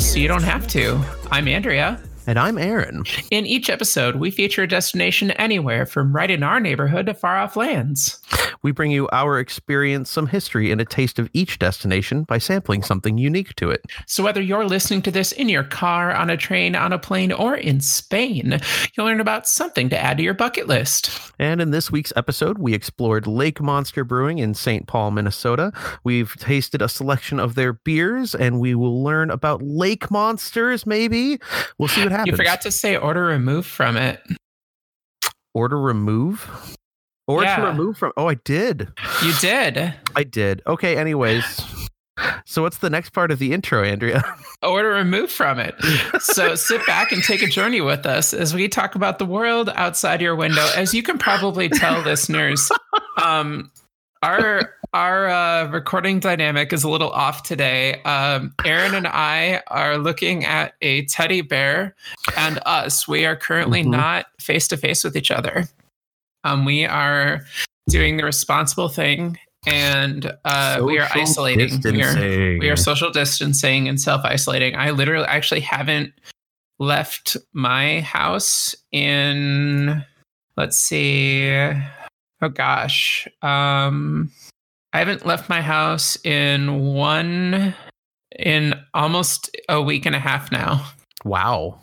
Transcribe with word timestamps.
so 0.00 0.18
you 0.18 0.28
don't 0.28 0.42
have 0.42 0.66
to. 0.68 0.98
I'm 1.30 1.46
Andrea. 1.46 2.00
And 2.26 2.38
I'm 2.38 2.56
Aaron. 2.56 3.04
In 3.30 3.44
each 3.44 3.68
episode, 3.68 4.16
we 4.16 4.30
feature 4.30 4.62
a 4.62 4.68
destination 4.68 5.30
anywhere 5.32 5.84
from 5.84 6.14
right 6.14 6.30
in 6.30 6.42
our 6.42 6.58
neighborhood 6.58 7.06
to 7.06 7.14
far 7.14 7.36
off 7.36 7.54
lands. 7.54 8.18
We 8.62 8.72
bring 8.72 8.90
you 8.90 9.08
our 9.12 9.38
experience, 9.38 10.10
some 10.10 10.26
history, 10.26 10.70
and 10.70 10.80
a 10.80 10.84
taste 10.84 11.18
of 11.18 11.30
each 11.32 11.58
destination 11.58 12.24
by 12.24 12.38
sampling 12.38 12.82
something 12.82 13.16
unique 13.16 13.54
to 13.56 13.70
it. 13.70 13.84
So, 14.06 14.22
whether 14.22 14.42
you're 14.42 14.66
listening 14.66 15.02
to 15.02 15.10
this 15.10 15.32
in 15.32 15.48
your 15.48 15.64
car, 15.64 16.14
on 16.14 16.28
a 16.28 16.36
train, 16.36 16.76
on 16.76 16.92
a 16.92 16.98
plane, 16.98 17.32
or 17.32 17.56
in 17.56 17.80
Spain, 17.80 18.60
you'll 18.96 19.06
learn 19.06 19.20
about 19.20 19.48
something 19.48 19.88
to 19.88 19.98
add 19.98 20.18
to 20.18 20.22
your 20.22 20.34
bucket 20.34 20.66
list. 20.66 21.10
And 21.38 21.60
in 21.60 21.70
this 21.70 21.90
week's 21.90 22.12
episode, 22.16 22.58
we 22.58 22.74
explored 22.74 23.26
Lake 23.26 23.60
Monster 23.60 24.04
Brewing 24.04 24.38
in 24.38 24.54
St. 24.54 24.86
Paul, 24.86 25.10
Minnesota. 25.10 25.72
We've 26.04 26.36
tasted 26.36 26.82
a 26.82 26.88
selection 26.88 27.40
of 27.40 27.54
their 27.54 27.72
beers, 27.72 28.34
and 28.34 28.60
we 28.60 28.74
will 28.74 29.02
learn 29.02 29.30
about 29.30 29.62
lake 29.62 30.10
monsters, 30.10 30.86
maybe. 30.86 31.38
We'll 31.78 31.88
see 31.88 32.02
what 32.02 32.12
happens. 32.12 32.32
You 32.32 32.36
forgot 32.36 32.60
to 32.62 32.70
say 32.70 32.96
order 32.96 33.24
remove 33.24 33.66
from 33.66 33.96
it. 33.96 34.22
Order 35.54 35.80
remove? 35.80 36.76
Or 37.30 37.42
yeah. 37.42 37.56
to 37.56 37.66
remove 37.66 37.96
from. 37.96 38.12
Oh, 38.16 38.28
I 38.28 38.34
did. 38.34 38.88
You 39.22 39.32
did. 39.40 39.94
I 40.16 40.24
did. 40.24 40.62
Okay. 40.66 40.96
Anyways. 40.96 41.62
So 42.44 42.62
what's 42.62 42.78
the 42.78 42.90
next 42.90 43.10
part 43.10 43.30
of 43.30 43.38
the 43.38 43.52
intro, 43.52 43.84
Andrea? 43.84 44.22
Or 44.62 44.82
to 44.82 44.88
remove 44.88 45.32
from 45.32 45.58
it. 45.58 45.74
So 46.20 46.54
sit 46.54 46.84
back 46.84 47.12
and 47.12 47.22
take 47.22 47.42
a 47.42 47.46
journey 47.46 47.80
with 47.80 48.04
us 48.04 48.34
as 48.34 48.52
we 48.52 48.68
talk 48.68 48.94
about 48.94 49.18
the 49.18 49.24
world 49.24 49.70
outside 49.70 50.20
your 50.20 50.36
window. 50.36 50.68
As 50.76 50.92
you 50.92 51.02
can 51.02 51.16
probably 51.16 51.70
tell, 51.70 52.00
listeners, 52.04 52.70
um, 53.22 53.70
our 54.22 54.74
our 54.92 55.30
uh, 55.30 55.70
recording 55.70 56.20
dynamic 56.20 56.74
is 56.74 56.84
a 56.84 56.90
little 56.90 57.08
off 57.10 57.42
today. 57.42 58.02
Um, 58.02 58.52
Aaron 58.66 58.94
and 58.94 59.06
I 59.06 59.62
are 59.68 59.96
looking 59.96 60.44
at 60.44 60.74
a 60.82 61.06
teddy 61.06 61.40
bear 61.40 61.94
and 62.36 62.60
us. 62.66 63.08
We 63.08 63.24
are 63.24 63.36
currently 63.36 63.80
mm-hmm. 63.80 63.92
not 63.92 64.26
face 64.38 64.68
to 64.68 64.76
face 64.76 65.02
with 65.02 65.16
each 65.16 65.30
other. 65.30 65.68
Um, 66.44 66.64
we 66.64 66.86
are 66.86 67.42
doing 67.88 68.16
the 68.16 68.24
responsible 68.24 68.88
thing 68.88 69.38
and 69.66 70.32
uh, 70.44 70.80
we 70.82 70.98
are 70.98 71.08
isolating. 71.14 71.80
We 71.84 72.02
are, 72.02 72.58
we 72.58 72.70
are 72.70 72.76
social 72.76 73.10
distancing 73.10 73.88
and 73.88 74.00
self 74.00 74.24
isolating. 74.24 74.74
I 74.76 74.90
literally 74.90 75.26
actually 75.26 75.60
haven't 75.60 76.12
left 76.78 77.36
my 77.52 78.00
house 78.00 78.74
in, 78.90 80.04
let's 80.56 80.78
see, 80.78 81.50
oh 81.50 82.48
gosh. 82.48 83.28
Um, 83.42 84.30
I 84.92 84.98
haven't 84.98 85.26
left 85.26 85.48
my 85.48 85.60
house 85.60 86.18
in 86.24 86.94
one, 86.94 87.74
in 88.38 88.74
almost 88.94 89.54
a 89.68 89.80
week 89.80 90.06
and 90.06 90.16
a 90.16 90.18
half 90.18 90.50
now. 90.50 90.84
Wow. 91.24 91.80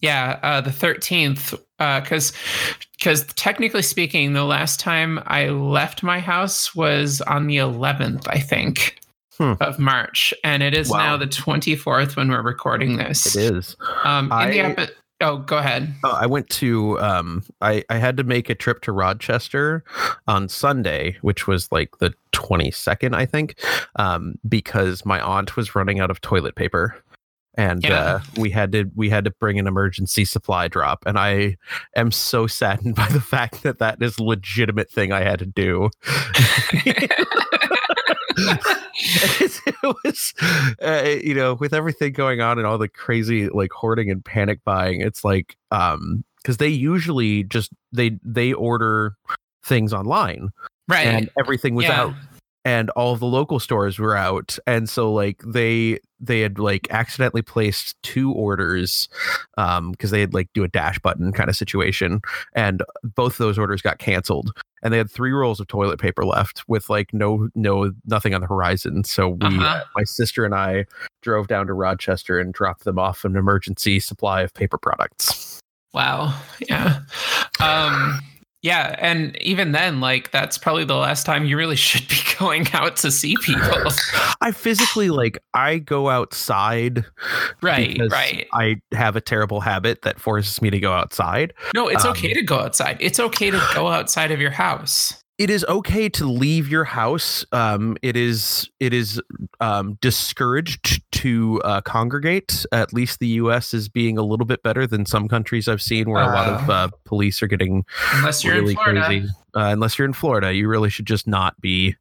Yeah, 0.00 0.40
uh, 0.42 0.62
the 0.62 0.70
13th, 0.70 1.60
because 1.80 2.32
uh, 2.32 2.74
because 2.98 3.24
technically 3.34 3.80
speaking, 3.80 4.34
the 4.34 4.44
last 4.44 4.78
time 4.78 5.22
I 5.26 5.48
left 5.48 6.02
my 6.02 6.20
house 6.20 6.74
was 6.74 7.22
on 7.22 7.46
the 7.46 7.56
11th, 7.56 8.28
I 8.28 8.38
think, 8.38 9.00
hmm. 9.38 9.54
of 9.60 9.78
March, 9.78 10.34
and 10.44 10.62
it 10.62 10.74
is 10.74 10.90
wow. 10.90 10.98
now 10.98 11.16
the 11.16 11.26
24th 11.26 12.16
when 12.16 12.28
we're 12.28 12.42
recording 12.42 12.98
this. 12.98 13.34
It 13.34 13.54
is. 13.54 13.76
Um, 14.04 14.30
I, 14.30 14.88
Oh, 15.22 15.36
go 15.36 15.58
ahead. 15.58 15.92
Oh, 16.02 16.16
I 16.18 16.24
went 16.24 16.48
to 16.48 16.98
um 16.98 17.44
I 17.60 17.84
I 17.90 17.98
had 17.98 18.16
to 18.16 18.24
make 18.24 18.48
a 18.48 18.54
trip 18.54 18.80
to 18.82 18.92
Rochester 18.92 19.84
on 20.26 20.48
Sunday, 20.48 21.18
which 21.20 21.46
was 21.46 21.70
like 21.70 21.98
the 21.98 22.14
22nd, 22.32 23.14
I 23.14 23.26
think, 23.26 23.56
um 23.96 24.38
because 24.48 25.04
my 25.04 25.20
aunt 25.20 25.58
was 25.58 25.74
running 25.74 26.00
out 26.00 26.10
of 26.10 26.22
toilet 26.22 26.54
paper 26.54 26.96
and 27.60 27.84
yeah. 27.84 28.00
uh, 28.00 28.20
we 28.38 28.48
had 28.48 28.72
to 28.72 28.90
we 28.94 29.10
had 29.10 29.24
to 29.24 29.30
bring 29.32 29.58
an 29.58 29.66
emergency 29.66 30.24
supply 30.24 30.66
drop 30.66 31.04
and 31.04 31.18
i 31.18 31.54
am 31.94 32.10
so 32.10 32.46
saddened 32.46 32.94
by 33.02 33.06
the 33.08 33.20
fact 33.20 33.62
that 33.62 33.78
that 33.78 34.02
is 34.02 34.18
a 34.18 34.22
legitimate 34.22 34.90
thing 34.90 35.12
i 35.12 35.20
had 35.20 35.38
to 35.38 35.46
do 35.46 35.90
it, 36.06 37.10
it, 39.66 39.94
was 40.04 40.32
uh, 40.82 41.18
you 41.22 41.34
know 41.34 41.54
with 41.54 41.74
everything 41.74 42.12
going 42.12 42.40
on 42.40 42.58
and 42.58 42.66
all 42.66 42.78
the 42.78 42.88
crazy 42.88 43.48
like 43.50 43.70
hoarding 43.72 44.10
and 44.10 44.24
panic 44.24 44.60
buying 44.64 45.02
it's 45.02 45.22
like 45.24 45.56
um 45.70 46.24
because 46.42 46.56
they 46.56 46.68
usually 46.68 47.44
just 47.44 47.70
they 47.92 48.18
they 48.24 48.54
order 48.54 49.14
things 49.62 49.92
online 49.92 50.48
right 50.88 51.06
and 51.06 51.30
everything 51.38 51.74
was 51.74 51.84
yeah. 51.84 52.00
out 52.00 52.14
and 52.64 52.90
all 52.90 53.12
of 53.12 53.20
the 53.20 53.26
local 53.26 53.58
stores 53.58 53.98
were 53.98 54.16
out 54.16 54.58
and 54.66 54.88
so 54.88 55.12
like 55.12 55.42
they 55.46 55.98
they 56.18 56.40
had 56.40 56.58
like 56.58 56.86
accidentally 56.90 57.42
placed 57.42 58.00
two 58.02 58.32
orders 58.32 59.08
um 59.56 59.92
because 59.92 60.10
they 60.10 60.20
had 60.20 60.34
like 60.34 60.48
do 60.52 60.62
a 60.62 60.68
dash 60.68 60.98
button 60.98 61.32
kind 61.32 61.48
of 61.48 61.56
situation 61.56 62.20
and 62.54 62.82
both 63.02 63.38
those 63.38 63.58
orders 63.58 63.80
got 63.80 63.98
canceled 63.98 64.52
and 64.82 64.92
they 64.92 64.98
had 64.98 65.10
three 65.10 65.32
rolls 65.32 65.60
of 65.60 65.66
toilet 65.68 65.98
paper 65.98 66.24
left 66.24 66.62
with 66.68 66.90
like 66.90 67.12
no 67.14 67.48
no 67.54 67.92
nothing 68.06 68.34
on 68.34 68.40
the 68.40 68.46
horizon 68.46 69.04
so 69.04 69.30
we 69.30 69.38
uh-huh. 69.46 69.64
uh, 69.64 69.82
my 69.96 70.04
sister 70.04 70.44
and 70.44 70.54
i 70.54 70.84
drove 71.22 71.48
down 71.48 71.66
to 71.66 71.72
rochester 71.72 72.38
and 72.38 72.52
dropped 72.52 72.84
them 72.84 72.98
off 72.98 73.24
an 73.24 73.36
emergency 73.36 73.98
supply 73.98 74.42
of 74.42 74.52
paper 74.52 74.76
products 74.76 75.60
wow 75.94 76.38
yeah 76.68 77.00
um 77.60 78.20
yeah, 78.62 78.94
and 78.98 79.40
even 79.40 79.72
then, 79.72 80.00
like 80.00 80.30
that's 80.32 80.58
probably 80.58 80.84
the 80.84 80.96
last 80.96 81.24
time 81.24 81.46
you 81.46 81.56
really 81.56 81.76
should 81.90 82.06
be 82.08 82.18
going 82.38 82.66
out 82.72 82.96
to 82.96 83.10
see 83.10 83.36
people. 83.42 83.92
I 84.40 84.52
physically 84.52 85.10
like 85.10 85.38
I 85.54 85.78
go 85.78 86.08
outside, 86.10 87.04
right? 87.62 87.98
Right. 88.10 88.46
I 88.52 88.80
have 88.92 89.16
a 89.16 89.20
terrible 89.20 89.60
habit 89.60 90.02
that 90.02 90.20
forces 90.20 90.60
me 90.60 90.70
to 90.70 90.78
go 90.78 90.92
outside. 90.92 91.54
No, 91.74 91.88
it's 91.88 92.04
um, 92.04 92.12
okay 92.12 92.34
to 92.34 92.42
go 92.42 92.58
outside. 92.58 92.98
It's 93.00 93.20
okay 93.20 93.50
to 93.50 93.62
go 93.74 93.88
outside 93.88 94.30
of 94.30 94.40
your 94.40 94.50
house 94.50 95.19
it 95.40 95.48
is 95.48 95.64
okay 95.70 96.06
to 96.10 96.26
leave 96.26 96.68
your 96.68 96.84
house. 96.84 97.46
Um, 97.50 97.96
it 98.02 98.14
is 98.14 98.68
it 98.78 98.92
is 98.92 99.22
um, 99.58 99.96
discouraged 100.02 101.02
to 101.12 101.62
uh, 101.64 101.80
congregate. 101.80 102.66
At 102.72 102.92
least 102.92 103.20
the 103.20 103.26
U.S. 103.28 103.72
is 103.72 103.88
being 103.88 104.18
a 104.18 104.22
little 104.22 104.44
bit 104.44 104.62
better 104.62 104.86
than 104.86 105.06
some 105.06 105.28
countries 105.28 105.66
I've 105.66 105.80
seen, 105.80 106.10
where 106.10 106.22
uh, 106.22 106.30
a 106.30 106.34
lot 106.34 106.48
of 106.48 106.70
uh, 106.70 106.88
police 107.06 107.42
are 107.42 107.46
getting 107.46 107.86
unless 108.12 108.44
you're 108.44 108.56
really 108.56 108.72
in 108.72 108.76
Florida. 108.76 109.06
crazy. 109.06 109.28
Uh, 109.56 109.72
unless 109.72 109.98
you're 109.98 110.06
in 110.06 110.12
Florida, 110.12 110.52
you 110.52 110.68
really 110.68 110.90
should 110.90 111.06
just 111.06 111.26
not 111.26 111.58
be 111.62 111.96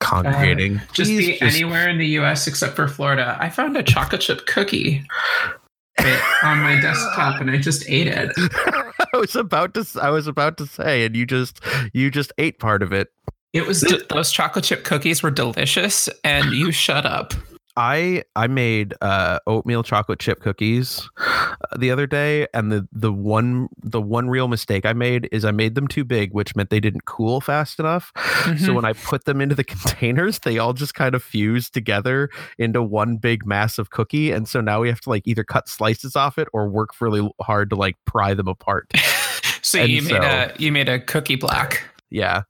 congregating. 0.00 0.78
just 0.92 1.10
Please, 1.10 1.26
be 1.26 1.38
just... 1.38 1.56
anywhere 1.56 1.88
in 1.88 1.96
the 1.96 2.08
U.S. 2.08 2.46
except 2.46 2.76
for 2.76 2.88
Florida. 2.88 3.38
I 3.40 3.48
found 3.48 3.74
a 3.78 3.82
chocolate 3.82 4.20
chip 4.20 4.44
cookie 4.44 5.02
on 6.42 6.58
my 6.58 6.78
desktop 6.82 7.40
and 7.40 7.50
I 7.50 7.56
just 7.56 7.88
ate 7.88 8.06
it. 8.06 8.32
I 9.16 9.20
was 9.20 9.34
about 9.34 9.72
to 9.74 9.86
I 10.00 10.10
was 10.10 10.26
about 10.26 10.58
to 10.58 10.66
say 10.66 11.06
and 11.06 11.16
you 11.16 11.24
just 11.24 11.60
you 11.94 12.10
just 12.10 12.32
ate 12.36 12.58
part 12.58 12.82
of 12.82 12.92
it. 12.92 13.08
It 13.54 13.66
was 13.66 13.80
those 14.10 14.30
chocolate 14.30 14.66
chip 14.66 14.84
cookies 14.84 15.22
were 15.22 15.30
delicious 15.30 16.10
and 16.22 16.52
you 16.52 16.70
shut 16.70 17.06
up. 17.06 17.32
I 17.76 18.22
I 18.34 18.46
made 18.46 18.94
uh, 19.00 19.38
oatmeal 19.46 19.82
chocolate 19.82 20.18
chip 20.18 20.40
cookies 20.40 21.08
uh, 21.18 21.76
the 21.78 21.90
other 21.90 22.06
day, 22.06 22.46
and 22.54 22.72
the 22.72 22.88
the 22.90 23.12
one 23.12 23.68
the 23.82 24.00
one 24.00 24.30
real 24.30 24.48
mistake 24.48 24.86
I 24.86 24.94
made 24.94 25.28
is 25.30 25.44
I 25.44 25.50
made 25.50 25.74
them 25.74 25.86
too 25.86 26.04
big, 26.04 26.32
which 26.32 26.56
meant 26.56 26.70
they 26.70 26.80
didn't 26.80 27.04
cool 27.04 27.40
fast 27.40 27.78
enough. 27.78 28.12
Mm-hmm. 28.14 28.64
So 28.64 28.72
when 28.72 28.84
I 28.84 28.94
put 28.94 29.26
them 29.26 29.40
into 29.40 29.54
the 29.54 29.64
containers, 29.64 30.38
they 30.40 30.58
all 30.58 30.72
just 30.72 30.94
kind 30.94 31.14
of 31.14 31.22
fused 31.22 31.74
together 31.74 32.30
into 32.58 32.82
one 32.82 33.18
big 33.18 33.44
massive 33.44 33.90
cookie, 33.90 34.30
and 34.30 34.48
so 34.48 34.60
now 34.60 34.80
we 34.80 34.88
have 34.88 35.00
to 35.02 35.10
like 35.10 35.26
either 35.26 35.44
cut 35.44 35.68
slices 35.68 36.16
off 36.16 36.38
it 36.38 36.48
or 36.52 36.68
work 36.68 36.90
really 37.00 37.28
hard 37.42 37.70
to 37.70 37.76
like 37.76 37.96
pry 38.06 38.32
them 38.32 38.48
apart. 38.48 38.90
so 39.62 39.80
and 39.80 39.90
you 39.90 40.02
made 40.02 40.10
so, 40.10 40.22
a 40.22 40.52
you 40.58 40.72
made 40.72 40.88
a 40.88 40.98
cookie 40.98 41.36
block 41.36 41.82
yeah, 42.10 42.42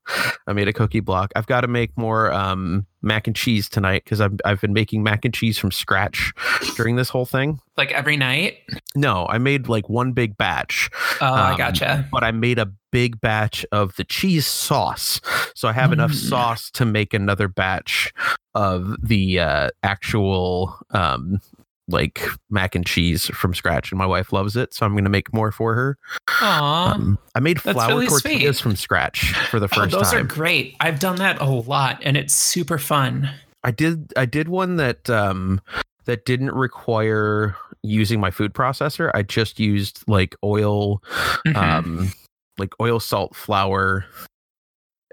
I 0.46 0.52
made 0.52 0.68
a 0.68 0.72
cookie 0.72 1.00
block. 1.00 1.32
I've 1.34 1.46
got 1.46 1.62
to 1.62 1.68
make 1.68 1.96
more 1.96 2.32
um, 2.32 2.86
mac 3.02 3.26
and 3.26 3.34
cheese 3.34 3.68
tonight 3.68 4.04
because 4.04 4.20
I've 4.20 4.34
I've 4.44 4.60
been 4.60 4.72
making 4.72 5.02
mac 5.02 5.24
and 5.24 5.32
cheese 5.32 5.58
from 5.58 5.70
scratch 5.70 6.32
during 6.76 6.96
this 6.96 7.08
whole 7.08 7.24
thing. 7.24 7.60
Like 7.76 7.92
every 7.92 8.16
night? 8.16 8.58
No, 8.94 9.26
I 9.28 9.38
made 9.38 9.68
like 9.68 9.88
one 9.88 10.12
big 10.12 10.36
batch. 10.36 10.90
Oh, 11.20 11.26
um, 11.26 11.34
I 11.34 11.56
gotcha. 11.56 12.06
But 12.12 12.24
I 12.24 12.32
made 12.32 12.58
a 12.58 12.70
big 12.90 13.20
batch 13.20 13.64
of 13.72 13.96
the 13.96 14.04
cheese 14.04 14.46
sauce, 14.46 15.20
so 15.54 15.68
I 15.68 15.72
have 15.72 15.90
mm. 15.90 15.94
enough 15.94 16.12
sauce 16.12 16.70
to 16.72 16.84
make 16.84 17.14
another 17.14 17.48
batch 17.48 18.12
of 18.54 18.96
the 19.02 19.40
uh, 19.40 19.70
actual 19.82 20.78
um, 20.90 21.40
like 21.88 22.26
mac 22.50 22.74
and 22.74 22.84
cheese 22.84 23.26
from 23.26 23.54
scratch, 23.54 23.92
and 23.92 23.98
my 23.98 24.06
wife 24.06 24.32
loves 24.32 24.56
it, 24.56 24.74
so 24.74 24.84
I'm 24.84 24.92
going 24.92 25.04
to 25.04 25.10
make 25.10 25.32
more 25.32 25.52
for 25.52 25.74
her. 25.74 25.98
Aww, 26.28 26.94
um, 26.94 27.18
I 27.34 27.40
made 27.40 27.60
flour 27.60 27.88
really 27.88 28.06
tortillas 28.06 28.58
sweet. 28.58 28.62
from 28.62 28.76
scratch 28.76 29.32
for 29.50 29.60
the 29.60 29.66
oh, 29.66 29.68
first 29.68 29.94
oh, 29.94 29.98
those 29.98 30.10
time. 30.10 30.20
are 30.20 30.28
great. 30.28 30.76
I've 30.80 30.98
done 30.98 31.16
that 31.16 31.40
a 31.40 31.46
lot, 31.46 32.00
and 32.02 32.16
it's 32.16 32.34
super 32.34 32.78
fun. 32.78 33.30
I 33.62 33.70
did. 33.70 34.12
I 34.16 34.26
did 34.26 34.48
one 34.48 34.76
that 34.76 35.08
um, 35.10 35.60
that 36.04 36.24
didn't 36.24 36.52
require 36.52 37.56
using 37.82 38.20
my 38.20 38.30
food 38.30 38.52
processor. 38.52 39.10
I 39.14 39.22
just 39.22 39.60
used 39.60 40.02
like 40.08 40.34
oil, 40.42 41.02
mm-hmm. 41.46 41.56
um, 41.56 42.12
like 42.58 42.72
oil, 42.80 43.00
salt, 43.00 43.36
flour, 43.36 44.04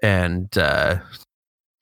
and 0.02 0.56
uh, 0.58 0.98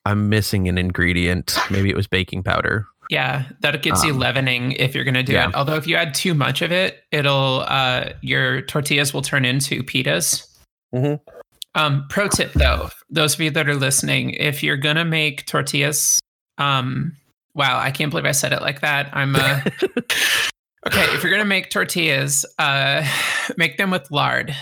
I'm 0.05 0.29
missing 0.29 0.67
an 0.67 0.77
ingredient. 0.77 1.57
Maybe 1.69 1.89
it 1.89 1.95
was 1.95 2.07
baking 2.07 2.43
powder. 2.43 2.87
Yeah, 3.11 3.43
that 3.59 3.81
gets 3.83 4.05
you 4.05 4.13
Um, 4.13 4.19
leavening 4.19 4.71
if 4.71 4.95
you're 4.95 5.03
going 5.03 5.15
to 5.15 5.21
do 5.23 5.33
yeah. 5.33 5.49
it. 5.49 5.55
Although 5.55 5.75
if 5.75 5.85
you 5.85 5.97
add 5.97 6.13
too 6.15 6.33
much 6.33 6.61
of 6.61 6.71
it, 6.71 7.03
it'll 7.11 7.65
uh, 7.67 8.13
your 8.21 8.61
tortillas 8.61 9.13
will 9.13 9.21
turn 9.21 9.43
into 9.43 9.83
pitas. 9.83 10.47
Mhm. 10.95 11.19
Um, 11.75 12.05
pro 12.09 12.29
tip 12.29 12.53
though, 12.53 12.89
those 13.09 13.33
of 13.33 13.41
you 13.41 13.51
that 13.51 13.67
are 13.67 13.75
listening, 13.75 14.31
if 14.31 14.63
you're 14.63 14.77
gonna 14.77 15.03
make 15.05 15.45
tortillas, 15.45 16.19
um, 16.57 17.17
wow, 17.53 17.77
I 17.77 17.91
can't 17.91 18.09
believe 18.11 18.25
I 18.25 18.31
said 18.31 18.53
it 18.53 18.61
like 18.61 18.79
that. 18.79 19.09
I'm 19.11 19.35
uh, 19.35 19.59
okay. 20.87 21.03
If 21.13 21.21
you're 21.21 21.31
gonna 21.31 21.43
make 21.45 21.69
tortillas, 21.69 22.45
uh, 22.59 23.05
make 23.57 23.77
them 23.77 23.91
with 23.91 24.09
lard. 24.09 24.55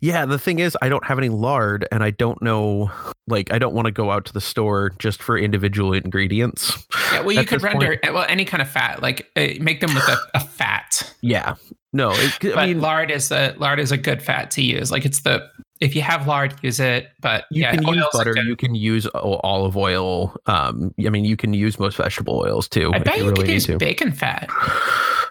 Yeah, 0.00 0.26
the 0.26 0.38
thing 0.38 0.58
is, 0.58 0.76
I 0.82 0.88
don't 0.88 1.04
have 1.04 1.18
any 1.18 1.28
lard, 1.28 1.86
and 1.90 2.02
I 2.02 2.10
don't 2.10 2.40
know. 2.42 2.90
Like, 3.26 3.52
I 3.52 3.58
don't 3.58 3.74
want 3.74 3.86
to 3.86 3.92
go 3.92 4.10
out 4.10 4.24
to 4.26 4.32
the 4.32 4.40
store 4.40 4.92
just 4.98 5.22
for 5.22 5.38
individual 5.38 5.92
ingredients. 5.92 6.86
Yeah, 7.12 7.20
well, 7.20 7.32
you 7.32 7.44
could 7.44 7.62
render 7.62 7.98
well 8.04 8.26
any 8.28 8.44
kind 8.44 8.62
of 8.62 8.68
fat, 8.68 9.02
like 9.02 9.30
uh, 9.36 9.48
make 9.60 9.80
them 9.80 9.94
with 9.94 10.08
a, 10.08 10.18
a 10.34 10.40
fat. 10.40 11.14
Yeah, 11.22 11.54
no, 11.92 12.10
it, 12.12 12.38
But 12.40 12.58
I 12.58 12.66
mean, 12.66 12.80
lard 12.80 13.10
is 13.10 13.30
a 13.32 13.54
lard 13.58 13.80
is 13.80 13.90
a 13.90 13.96
good 13.96 14.22
fat 14.22 14.50
to 14.52 14.62
use. 14.62 14.92
Like 14.92 15.06
it's 15.06 15.22
the 15.22 15.48
if 15.80 15.94
you 15.94 16.02
have 16.02 16.26
lard, 16.26 16.54
use 16.62 16.78
it. 16.78 17.08
But 17.20 17.44
you 17.50 17.62
yeah, 17.62 17.74
can 17.74 17.86
use 17.88 18.06
butter, 18.12 18.36
you 18.42 18.56
can 18.56 18.74
use 18.74 19.06
olive 19.14 19.76
oil. 19.76 20.36
Um, 20.46 20.94
I 21.04 21.08
mean, 21.08 21.24
you 21.24 21.36
can 21.36 21.54
use 21.54 21.78
most 21.78 21.96
vegetable 21.96 22.38
oils 22.38 22.68
too 22.68 22.90
I 22.92 22.98
bet 22.98 23.18
you 23.18 23.24
you 23.24 23.30
really 23.30 23.44
could 23.44 23.52
use 23.54 23.66
to. 23.66 23.78
bacon 23.78 24.12
fat. 24.12 24.48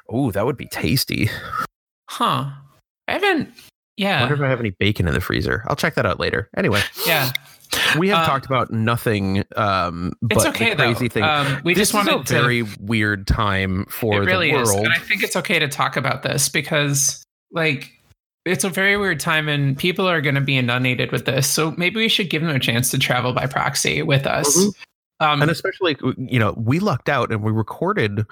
Oh, 0.09 0.31
that 0.31 0.45
would 0.45 0.57
be 0.57 0.67
tasty. 0.67 1.29
Huh. 2.09 2.49
I 3.07 3.11
haven't. 3.11 3.49
I 3.97 4.01
Yeah. 4.01 4.19
wonder 4.21 4.35
if 4.35 4.41
I 4.41 4.49
have 4.49 4.59
any 4.59 4.71
bacon 4.71 5.07
in 5.07 5.13
the 5.13 5.21
freezer. 5.21 5.63
I'll 5.67 5.75
check 5.75 5.95
that 5.95 6.05
out 6.05 6.19
later. 6.19 6.49
Anyway, 6.57 6.81
Yeah. 7.07 7.31
we 7.97 8.09
have 8.09 8.19
Um, 8.19 8.25
talked 8.25 8.45
about 8.45 8.71
nothing. 8.71 9.43
Um, 9.55 10.11
but 10.21 10.37
It's 10.37 10.45
okay 10.47 10.71
the 10.71 10.75
crazy 10.75 11.07
though. 11.07 11.13
thing. 11.13 11.23
Um, 11.23 11.61
we 11.63 11.73
this 11.73 11.91
just 11.91 11.93
wanted 11.93 12.25
is 12.25 12.31
a 12.31 12.33
very 12.33 12.63
weird 12.79 13.25
time 13.27 13.85
for 13.89 14.21
It 14.21 14.25
really 14.25 14.51
the 14.51 14.59
is, 14.61 14.67
world. 14.69 14.85
and 14.85 14.93
I 14.93 14.97
think 14.99 15.23
it's 15.23 15.35
okay 15.37 15.59
to 15.59 15.67
talk 15.67 15.95
about 15.97 16.23
this 16.23 16.49
because, 16.49 17.23
like, 17.51 17.91
it's 18.45 18.63
a 18.63 18.69
very 18.69 18.95
weird 18.97 19.19
time, 19.19 19.47
and 19.49 19.77
people 19.77 20.07
are 20.07 20.21
going 20.21 20.35
to 20.35 20.41
be 20.41 20.57
inundated 20.57 21.11
with 21.11 21.25
this. 21.25 21.47
So 21.47 21.73
maybe 21.77 21.95
we 21.97 22.09
should 22.09 22.29
give 22.29 22.41
them 22.43 22.55
a 22.55 22.59
chance 22.59 22.91
to 22.91 22.99
travel 22.99 23.33
by 23.33 23.47
proxy 23.47 24.01
with 24.03 24.27
us. 24.27 24.55
Mhm. 24.57 24.71
Um, 25.21 25.41
and 25.41 25.49
especially 25.49 25.95
you 26.17 26.37
know 26.39 26.53
we 26.57 26.79
lucked 26.79 27.07
out 27.07 27.31
and 27.31 27.41
we 27.41 27.51
recorded 27.51 28.25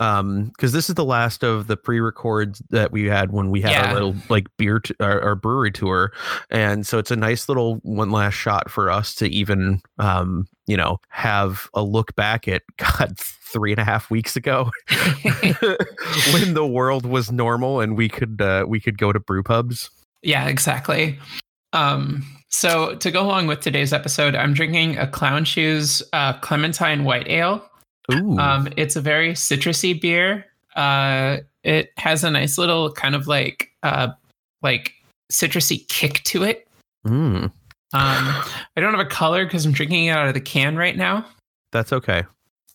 um 0.00 0.44
because 0.56 0.72
this 0.72 0.88
is 0.88 0.94
the 0.94 1.04
last 1.04 1.42
of 1.44 1.66
the 1.66 1.76
pre-records 1.76 2.62
that 2.70 2.92
we 2.92 3.04
had 3.04 3.30
when 3.30 3.50
we 3.50 3.60
had 3.60 3.72
Yeah. 3.72 3.88
our 3.88 3.92
little 3.94 4.16
like 4.30 4.46
beer 4.56 4.80
t- 4.80 4.94
our, 5.00 5.20
our 5.20 5.34
brewery 5.34 5.70
tour 5.70 6.12
and 6.50 6.86
so 6.86 6.98
it's 6.98 7.10
a 7.10 7.16
nice 7.16 7.46
little 7.48 7.74
one 7.82 8.10
last 8.10 8.34
shot 8.34 8.70
for 8.70 8.90
us 8.90 9.14
to 9.16 9.28
even 9.28 9.82
um 9.98 10.46
you 10.66 10.78
know 10.78 10.98
have 11.10 11.68
a 11.74 11.82
look 11.82 12.14
back 12.16 12.48
at 12.48 12.62
god 12.78 13.18
three 13.18 13.70
and 13.72 13.78
a 13.80 13.84
half 13.84 14.10
weeks 14.10 14.34
ago 14.34 14.70
when 16.32 16.54
the 16.54 16.66
world 16.66 17.04
was 17.06 17.30
normal 17.30 17.80
and 17.80 17.96
we 17.96 18.08
could 18.08 18.40
uh 18.40 18.64
we 18.66 18.80
could 18.80 18.98
go 18.98 19.12
to 19.12 19.20
brew 19.20 19.42
pubs 19.42 19.90
Yeah, 20.22 20.48
exactly. 20.48 21.18
Um, 21.74 22.24
so 22.54 22.94
to 22.96 23.10
go 23.10 23.22
along 23.22 23.46
with 23.46 23.60
today's 23.60 23.92
episode, 23.92 24.34
I'm 24.34 24.54
drinking 24.54 24.98
a 24.98 25.06
Clown 25.06 25.44
Shoes 25.44 26.02
uh, 26.12 26.34
Clementine 26.34 27.04
White 27.04 27.28
Ale. 27.28 27.68
Ooh. 28.12 28.38
Um, 28.38 28.68
it's 28.76 28.96
a 28.96 29.00
very 29.00 29.32
citrusy 29.32 29.98
beer. 30.00 30.46
Uh, 30.76 31.38
it 31.62 31.90
has 31.96 32.24
a 32.24 32.30
nice 32.30 32.58
little 32.58 32.92
kind 32.92 33.14
of 33.14 33.26
like 33.26 33.70
uh, 33.82 34.08
like 34.62 34.92
citrusy 35.32 35.86
kick 35.88 36.22
to 36.24 36.42
it. 36.42 36.68
Mm, 37.06 37.44
Um, 37.44 37.52
I 37.92 38.44
don't 38.76 38.92
have 38.92 39.06
a 39.06 39.08
color 39.08 39.44
because 39.44 39.64
I'm 39.66 39.72
drinking 39.72 40.06
it 40.06 40.10
out 40.10 40.28
of 40.28 40.34
the 40.34 40.40
can 40.40 40.76
right 40.76 40.96
now, 40.96 41.26
that's 41.72 41.92
okay 41.92 42.24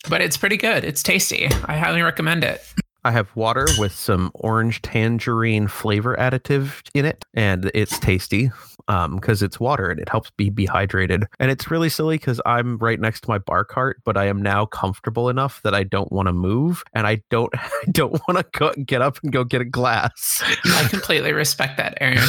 but 0.08 0.22
it's 0.22 0.38
pretty 0.38 0.58
good. 0.58 0.84
It's 0.84 1.04
tasty. 1.04 1.48
I 1.66 1.78
highly 1.78 2.02
recommend 2.02 2.44
it. 2.44 2.62
I 3.04 3.12
have 3.12 3.34
water 3.36 3.66
with 3.78 3.94
some 3.94 4.32
orange 4.36 4.82
tangerine 4.82 5.68
flavor 5.68 6.16
additive 6.18 6.82
in 6.94 7.06
it, 7.06 7.26
and 7.34 7.72
it's 7.74 7.98
tasty 8.00 8.52
because 8.90 9.44
it's 9.44 9.60
water 9.60 9.90
and 9.90 10.00
it 10.00 10.10
helps 10.10 10.32
be 10.32 10.50
hydrated. 10.52 11.26
And 11.40 11.52
it's 11.52 11.70
really 11.70 11.90
silly 11.90 12.18
because 12.18 12.42
I'm 12.46 12.78
right 12.80 13.00
next 13.00 13.22
to 13.22 13.30
my 13.30 13.38
bar 13.38 13.64
cart, 13.64 14.02
but 14.04 14.18
I 14.18 14.26
am 14.26 14.42
now 14.42 14.66
comfortable 14.66 15.30
enough 15.30 15.62
that 15.64 15.76
I 15.76 15.84
don't 15.84 16.12
want 16.12 16.28
to 16.28 16.34
move, 16.34 16.84
and 16.94 17.06
I 17.06 17.22
don't 17.30 17.54
I 17.58 17.70
don't 17.92 18.20
want 18.28 18.52
to 18.54 18.84
get 18.84 19.02
up 19.02 19.20
and 19.24 19.32
go 19.32 19.44
get 19.44 19.62
a 19.62 19.66
glass. 19.66 20.44
I 20.66 20.88
completely 20.90 21.34
respect 21.34 21.78
that, 21.78 21.98
Aaron. 22.02 22.20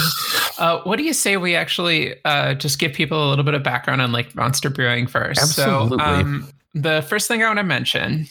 Uh, 0.59 0.83
what 0.83 0.97
do 0.97 1.05
you 1.05 1.15
say 1.15 1.39
we 1.39 1.57
actually 1.57 2.23
uh, 2.27 2.53
just 2.53 2.79
give 2.79 2.93
people 2.93 3.27
a 3.27 3.29
little 3.31 3.45
bit 3.45 3.55
of 3.55 3.63
background 3.63 4.03
on 4.03 4.13
Lake 4.13 4.35
Monster 4.35 4.69
Brewing 4.69 5.07
first? 5.07 5.41
Absolutely. 5.41 5.97
So, 5.97 6.05
um, 6.05 6.47
the 6.75 7.01
first 7.09 7.29
thing 7.29 7.43
I 7.43 7.47
want 7.47 7.61
to 7.61 7.65
mention 7.65 8.27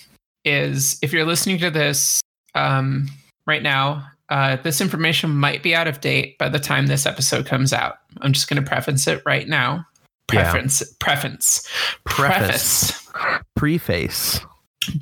is 0.46 1.00
if 1.02 1.12
you're 1.12 1.26
listening 1.26 1.58
to 1.58 1.72
this 1.72 2.22
um, 2.54 3.08
right 3.48 3.64
now, 3.64 4.06
uh, 4.30 4.58
this 4.58 4.82
information 4.82 5.32
might 5.32 5.64
be 5.64 5.76
out 5.76 5.88
of 5.88 6.02
date 6.02 6.38
by 6.38 6.50
the 6.50 6.60
time 6.60 6.88
this 6.88 7.06
episode 7.06 7.46
comes 7.46 7.74
out. 7.74 7.98
I'm 8.22 8.34
just 8.34 8.48
going 8.50 8.62
to 8.64 8.68
preface 8.68 9.08
it 9.08 9.22
right 9.26 9.48
now. 9.48 9.86
Yeah. 10.32 10.44
Preference, 10.44 10.84
preference, 11.00 11.68
Preface. 12.06 13.08
Preface. 13.56 14.40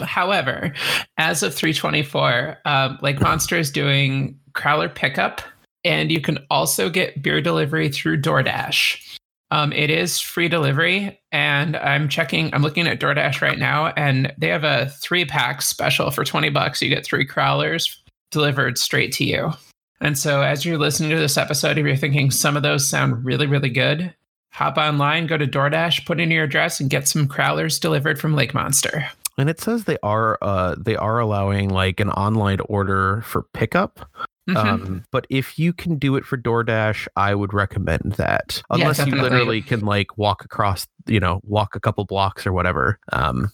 However, 0.01 0.74
as 1.18 1.44
of 1.44 1.53
324, 1.53 2.57
uh, 2.65 2.97
Lake 3.01 3.19
Monster 3.19 3.57
is 3.57 3.69
doing 3.69 4.39
Crowler 4.53 4.94
pickup, 4.94 5.41
and 5.83 6.12
you 6.12 6.21
can 6.21 6.39
also 6.50 6.89
get 6.89 7.21
beer 7.21 7.41
delivery 7.41 7.89
through 7.89 8.21
DoorDash. 8.21 9.18
Um, 9.51 9.71
it 9.73 9.89
is 9.89 10.19
free 10.19 10.47
delivery, 10.50 11.19
and 11.31 11.75
I'm 11.77 12.09
checking. 12.09 12.53
I'm 12.53 12.62
looking 12.62 12.88
at 12.88 13.00
DoorDash 13.00 13.41
right 13.41 13.59
now, 13.59 13.88
and 13.97 14.33
they 14.38 14.47
have 14.47 14.63
a 14.63 14.88
three 15.01 15.25
pack 15.25 15.62
special 15.62 16.12
for 16.12 16.23
20 16.23 16.50
bucks. 16.50 16.81
You 16.81 16.89
get 16.89 17.06
three 17.06 17.27
Crowlers 17.27 17.97
delivered 18.31 18.77
straight 18.77 19.11
to 19.13 19.23
you. 19.25 19.51
And 19.99 20.18
so, 20.18 20.42
as 20.42 20.63
you're 20.63 20.78
listening 20.78 21.09
to 21.09 21.18
this 21.18 21.37
episode, 21.37 21.78
if 21.78 21.85
you're 21.85 21.95
thinking 21.95 22.30
some 22.30 22.56
of 22.56 22.63
those 22.63 22.87
sound 22.87 23.25
really, 23.25 23.47
really 23.47 23.69
good, 23.69 24.13
hop 24.51 24.78
online, 24.78 25.28
go 25.28 25.37
to 25.37 25.47
DoorDash, 25.47 26.06
put 26.06 26.19
in 26.19 26.31
your 26.31 26.44
address, 26.44 26.80
and 26.80 26.90
get 26.90 27.07
some 27.07 27.28
Crowlers 27.28 27.80
delivered 27.80 28.19
from 28.19 28.35
Lake 28.35 28.54
Monster. 28.54 29.07
And 29.40 29.49
it 29.49 29.59
says 29.61 29.83
they 29.83 29.97
are 30.01 30.37
uh 30.42 30.75
they 30.80 30.95
are 30.95 31.19
allowing 31.19 31.69
like 31.69 31.99
an 31.99 32.09
online 32.11 32.59
order 32.61 33.21
for 33.21 33.44
pickup. 33.54 34.09
Mhm. 34.49 34.56
Um, 34.56 35.04
but 35.11 35.28
if 35.30 35.59
you 35.59 35.73
can 35.73 35.97
do 35.97 36.16
it 36.16 36.25
for 36.25 36.37
DoorDash, 36.37 37.07
I 37.16 37.35
would 37.35 37.54
recommend 37.54 38.13
that. 38.13 38.63
Yeah, 38.71 38.78
Unless 38.81 39.06
you 39.06 39.16
literally 39.16 39.61
can 39.61 39.81
like 39.81 40.18
walk 40.18 40.45
across, 40.45 40.87
you 41.06 41.19
know, 41.19 41.42
walk 41.44 41.75
a 41.75 41.80
couple 41.80 42.06
blocks 42.06 42.47
or 42.47 42.54
whatever. 42.54 42.97
Um, 43.11 43.51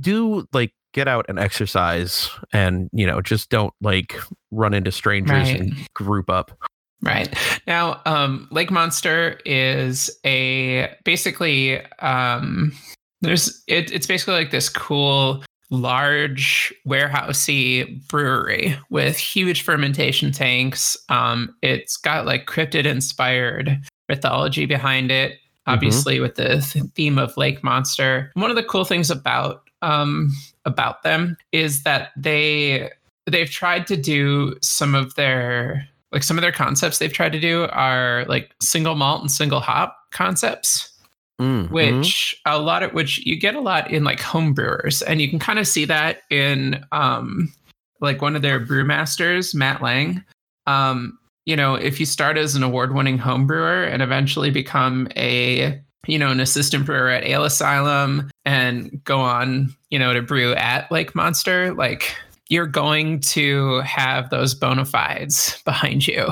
do 0.00 0.46
like 0.52 0.72
get 0.96 1.06
out 1.06 1.26
and 1.28 1.38
exercise 1.38 2.30
and, 2.52 2.88
you 2.92 3.06
know, 3.06 3.20
just 3.20 3.50
don't 3.50 3.74
like 3.82 4.16
run 4.50 4.72
into 4.74 4.90
strangers 4.90 5.30
Right. 5.50 5.60
and 5.60 5.74
group 5.94 6.30
up. 6.30 6.50
Right. 7.02 7.32
Now, 7.66 8.00
um, 8.06 8.48
Lake 8.50 8.70
Monster 8.70 9.38
is 9.44 10.10
a 10.24 10.88
basically 11.04 11.80
um 12.00 12.72
there's 13.20 13.62
it, 13.68 13.92
it's 13.92 14.06
basically 14.06 14.34
like 14.34 14.50
this 14.50 14.68
cool 14.70 15.44
large 15.70 16.72
warehousey 16.88 18.06
brewery 18.08 18.76
with 18.88 19.18
huge 19.18 19.62
fermentation 19.62 20.32
tanks. 20.32 20.96
Um 21.10 21.54
it's 21.62 21.96
got 21.98 22.24
like 22.24 22.46
cryptid 22.46 22.86
inspired 22.86 23.78
mythology 24.08 24.64
behind 24.64 25.10
it, 25.10 25.38
obviously 25.66 26.18
with 26.20 26.36
the 26.36 26.60
theme 26.94 27.18
of 27.18 27.36
Lake 27.36 27.62
Monster. 27.62 28.30
One 28.34 28.48
of 28.50 28.56
the 28.56 28.62
cool 28.62 28.84
things 28.86 29.10
about 29.10 29.65
um 29.86 30.30
about 30.64 31.02
them 31.02 31.36
is 31.52 31.82
that 31.84 32.10
they 32.16 32.90
they've 33.26 33.50
tried 33.50 33.86
to 33.86 33.96
do 33.96 34.54
some 34.60 34.94
of 34.94 35.14
their 35.14 35.88
like 36.12 36.22
some 36.22 36.36
of 36.36 36.42
their 36.42 36.52
concepts 36.52 36.98
they've 36.98 37.12
tried 37.12 37.32
to 37.32 37.40
do 37.40 37.64
are 37.70 38.24
like 38.28 38.54
single 38.60 38.94
malt 38.94 39.20
and 39.20 39.30
single 39.30 39.60
hop 39.60 39.96
concepts 40.10 40.92
Mm, 41.38 41.68
mhm. 41.68 41.70
which 41.70 42.34
a 42.46 42.58
lot 42.58 42.82
of 42.82 42.94
which 42.94 43.18
you 43.26 43.38
get 43.38 43.54
a 43.54 43.60
lot 43.60 43.90
in 43.90 44.04
like 44.04 44.20
home 44.20 44.54
brewers 44.54 45.02
and 45.02 45.20
you 45.20 45.28
can 45.28 45.38
kind 45.38 45.58
of 45.58 45.68
see 45.68 45.84
that 45.84 46.22
in 46.30 46.82
um 46.92 47.52
like 48.00 48.22
one 48.22 48.36
of 48.36 48.40
their 48.40 48.58
brewmasters 48.58 49.54
matt 49.54 49.82
lang 49.82 50.24
um 50.66 51.18
you 51.44 51.54
know 51.54 51.74
if 51.74 52.00
you 52.00 52.06
start 52.06 52.38
as 52.38 52.54
an 52.54 52.62
award-winning 52.62 53.18
home 53.18 53.46
brewer 53.46 53.84
and 53.84 54.02
eventually 54.02 54.50
become 54.50 55.08
a 55.14 55.78
you 56.06 56.18
know 56.18 56.30
an 56.30 56.40
assistant 56.40 56.86
brewer 56.86 57.10
at 57.10 57.24
ale 57.24 57.44
asylum 57.44 58.30
and 58.46 59.04
go 59.04 59.20
on 59.20 59.74
you 59.90 59.98
know 59.98 60.14
to 60.14 60.22
brew 60.22 60.54
at 60.54 60.90
lake 60.90 61.14
monster 61.14 61.74
like 61.74 62.16
you're 62.48 62.66
going 62.66 63.20
to 63.20 63.80
have 63.80 64.30
those 64.30 64.54
bona 64.54 64.84
fides 64.84 65.60
behind 65.64 66.06
you 66.06 66.28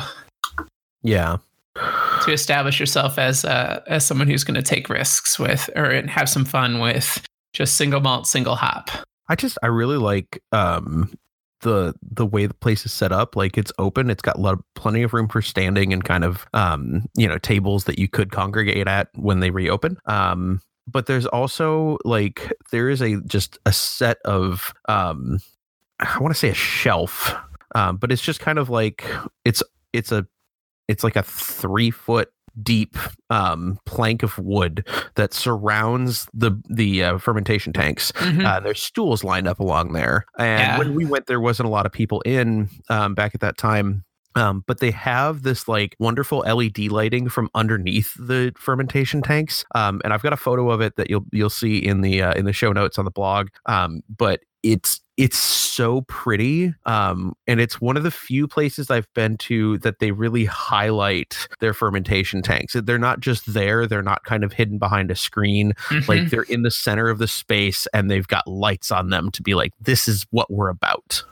yeah. 1.05 1.37
to 1.77 2.33
establish 2.33 2.81
yourself 2.81 3.19
as 3.19 3.45
uh, 3.45 3.83
as 3.87 4.05
someone 4.05 4.27
who's 4.27 4.43
going 4.43 4.55
to 4.55 4.63
take 4.63 4.89
risks 4.89 5.39
with 5.39 5.69
or 5.77 5.85
and 5.85 6.11
have 6.11 6.29
some 6.29 6.45
fun 6.45 6.81
with 6.81 7.25
just 7.53 7.77
single 7.77 8.01
malt, 8.01 8.27
single 8.27 8.57
hop. 8.57 8.91
I 9.29 9.37
just 9.37 9.59
I 9.63 9.67
really 9.69 9.99
like 9.99 10.43
um 10.51 11.13
the 11.61 11.95
the 12.03 12.27
way 12.27 12.47
the 12.47 12.55
place 12.55 12.85
is 12.85 12.93
set 12.93 13.11
up 13.11 13.37
like 13.37 13.57
it's 13.57 13.73
open 13.79 14.11
it's 14.11 14.21
got 14.21 14.37
a 14.37 14.41
lot 14.41 14.53
of, 14.53 14.61
plenty 14.75 15.03
of 15.03 15.15
room 15.15 15.29
for 15.29 15.41
standing 15.41 15.95
and 15.95 16.05
kind 16.05 16.23
of 16.23 16.47
um 16.53 17.07
you 17.17 17.27
know 17.27 17.39
tables 17.39 17.85
that 17.85 17.99
you 17.99 18.07
could 18.07 18.31
congregate 18.31 18.87
at 18.87 19.09
when 19.15 19.41
they 19.41 19.51
reopen 19.51 19.97
um 20.05 20.61
but 20.87 21.07
there's 21.07 21.27
also 21.27 21.99
like 22.05 22.53
there 22.73 22.89
is 22.91 23.01
a 23.03 23.21
just 23.23 23.59
a 23.67 23.73
set 23.73 24.19
of 24.25 24.73
um 24.89 25.39
I 26.01 26.19
want 26.19 26.35
to 26.35 26.39
say 26.39 26.49
a 26.51 26.55
shelf, 26.55 27.33
um, 27.75 27.97
but 27.97 28.11
it's 28.13 28.23
just 28.23 28.41
kind 28.41 28.59
of 28.59 28.69
like 28.71 29.05
it's 29.45 29.63
it's 29.93 30.13
a 30.13 30.27
it's 30.89 31.05
like 31.05 31.17
a 31.17 31.23
three 31.23 31.91
foot 31.91 32.29
deep 32.63 32.97
um, 33.31 33.79
plank 33.85 34.23
of 34.23 34.39
wood 34.39 34.87
that 35.17 35.33
surrounds 35.35 36.29
the 36.35 36.53
the 36.69 37.03
uh, 37.03 37.19
fermentation 37.19 37.73
tanks. 37.73 38.13
Mhm. 38.13 38.45
Uh, 38.45 38.61
there's 38.61 38.83
stools 38.83 39.25
lined 39.25 39.49
up 39.49 39.61
along 39.61 39.93
there, 39.93 40.25
and 40.39 40.61
Yeah. 40.61 40.79
when 40.79 40.95
we 40.95 41.05
went, 41.05 41.27
there 41.27 41.41
wasn't 41.41 41.67
a 41.69 41.71
lot 41.71 41.87
of 41.87 41.93
people 41.93 42.21
in 42.23 42.69
um, 42.91 43.15
back 43.15 43.35
at 43.35 43.41
that 43.41 43.57
time. 43.57 44.05
Um, 44.37 44.65
but 44.67 44.81
they 44.81 44.91
have 44.91 45.43
this 45.43 45.69
like 45.69 45.95
wonderful 45.99 46.39
LED 46.41 46.79
lighting 46.91 47.29
from 47.29 47.49
underneath 47.55 48.15
the 48.19 48.53
fermentation 48.57 49.23
tanks, 49.23 49.65
um, 49.75 50.01
and 50.05 50.13
I've 50.13 50.23
got 50.23 50.33
a 50.33 50.37
photo 50.37 50.71
of 50.71 50.81
it 50.81 50.97
that 50.97 51.09
you'll 51.11 51.25
you'll 51.33 51.51
see 51.51 51.77
in 51.79 52.01
the 52.01 52.23
uh, 52.23 52.35
in 52.35 52.45
the 52.45 52.53
show 52.53 52.73
notes 52.73 52.99
on 52.99 53.05
the 53.05 53.11
blog. 53.11 53.49
Um, 53.67 54.03
but 54.17 54.41
it's 54.63 55.01
it's 55.17 55.39
so 55.39 56.01
pretty, 56.03 56.75
um, 56.87 57.35
and 57.47 57.61
it's 57.61 57.81
one 57.81 57.97
of 57.97 58.03
the 58.03 58.11
few 58.11 58.49
places 58.49 58.91
I've 58.91 59.07
been 59.15 59.37
to 59.39 59.79
that 59.79 60.01
they 60.01 60.11
really 60.11 60.47
highlight 60.47 61.47
their 61.61 61.73
fermentation 61.75 62.43
tanks. 62.43 62.75
They're 62.75 62.99
not 62.99 63.21
just 63.21 63.53
there; 63.55 63.87
they're 63.87 64.03
not 64.03 64.25
kind 64.25 64.43
of 64.43 64.53
hidden 64.55 64.79
behind 64.79 65.11
a 65.13 65.15
screen 65.17 65.75
Mhm. 65.91 66.09
like 66.09 66.31
they're 66.31 66.43
in 66.43 66.63
the 66.63 66.71
center 66.73 67.09
of 67.09 67.19
the 67.19 67.29
space 67.29 67.87
and 67.95 68.11
they've 68.11 68.27
got 68.27 68.49
lights 68.49 68.91
on 68.91 69.11
them 69.11 69.31
to 69.33 69.43
be 69.43 69.55
like 69.55 69.73
this 69.81 70.09
is 70.09 70.27
what 70.31 70.51
we're 70.51 70.71
about 70.71 71.23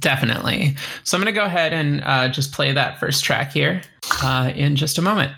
Definitely. 0.00 0.76
So 1.04 1.16
I'm 1.16 1.22
going 1.22 1.34
to 1.34 1.38
go 1.38 1.46
ahead 1.46 1.72
and 1.72 2.02
uh, 2.04 2.28
just 2.28 2.52
play 2.52 2.72
that 2.72 3.00
first 3.00 3.24
track 3.24 3.52
here 3.52 3.82
uh, 4.22 4.52
in 4.54 4.76
just 4.76 4.98
a 4.98 5.02
moment. 5.02 5.32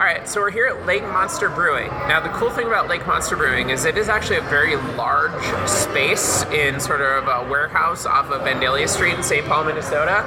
All 0.00 0.06
right, 0.06 0.26
so 0.26 0.40
we're 0.40 0.50
here 0.50 0.66
at 0.66 0.86
Lake 0.86 1.02
Monster 1.02 1.50
Brewing. 1.50 1.88
Now, 2.08 2.20
the 2.20 2.30
cool 2.30 2.48
thing 2.48 2.66
about 2.66 2.88
Lake 2.88 3.06
Monster 3.06 3.36
Brewing 3.36 3.68
is 3.68 3.84
it 3.84 3.98
is 3.98 4.08
actually 4.08 4.38
a 4.38 4.42
very 4.42 4.76
large 4.96 5.68
space 5.68 6.42
in 6.44 6.80
sort 6.80 7.02
of 7.02 7.28
a 7.28 7.48
warehouse 7.50 8.06
off 8.06 8.30
of 8.30 8.40
Vandalia 8.40 8.88
Street 8.88 9.14
in 9.14 9.22
St. 9.22 9.44
Paul, 9.46 9.64
Minnesota. 9.64 10.24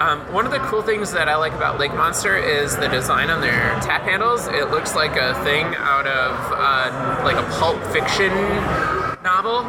Um, 0.00 0.20
one 0.32 0.44
of 0.44 0.50
the 0.50 0.58
cool 0.58 0.82
things 0.82 1.12
that 1.12 1.28
I 1.28 1.36
like 1.36 1.52
about 1.52 1.78
Lake 1.78 1.94
Monster 1.94 2.36
is 2.36 2.76
the 2.76 2.88
design 2.88 3.30
on 3.30 3.40
their 3.40 3.78
tap 3.80 4.02
handles. 4.02 4.48
It 4.48 4.70
looks 4.70 4.96
like 4.96 5.16
a 5.16 5.34
thing 5.44 5.64
out 5.76 6.08
of 6.08 6.52
uh, 6.52 7.22
like 7.24 7.36
a 7.36 7.48
pulp 7.58 7.80
fiction 7.92 8.32
novel. 9.22 9.62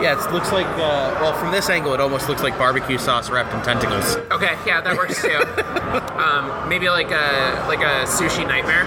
Yeah, 0.00 0.12
it 0.12 0.32
looks 0.32 0.52
like, 0.52 0.66
uh, 0.66 1.16
well, 1.20 1.32
from 1.32 1.50
this 1.50 1.70
angle, 1.70 1.94
it 1.94 2.00
almost 2.00 2.28
looks 2.28 2.42
like 2.42 2.56
barbecue 2.58 2.98
sauce 2.98 3.30
wrapped 3.30 3.52
in 3.54 3.62
tentacles. 3.62 4.16
Okay, 4.30 4.56
yeah, 4.66 4.80
that 4.82 4.96
works 4.96 5.20
too. 5.20 5.34
um, 6.20 6.68
maybe 6.68 6.88
like 6.88 7.10
a 7.10 7.64
like 7.66 7.80
a 7.80 8.04
sushi 8.04 8.46
nightmare. 8.46 8.84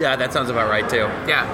Yeah, 0.00 0.16
that 0.16 0.32
sounds 0.32 0.50
about 0.50 0.68
right, 0.68 0.88
too. 0.88 1.08
Yeah. 1.28 1.46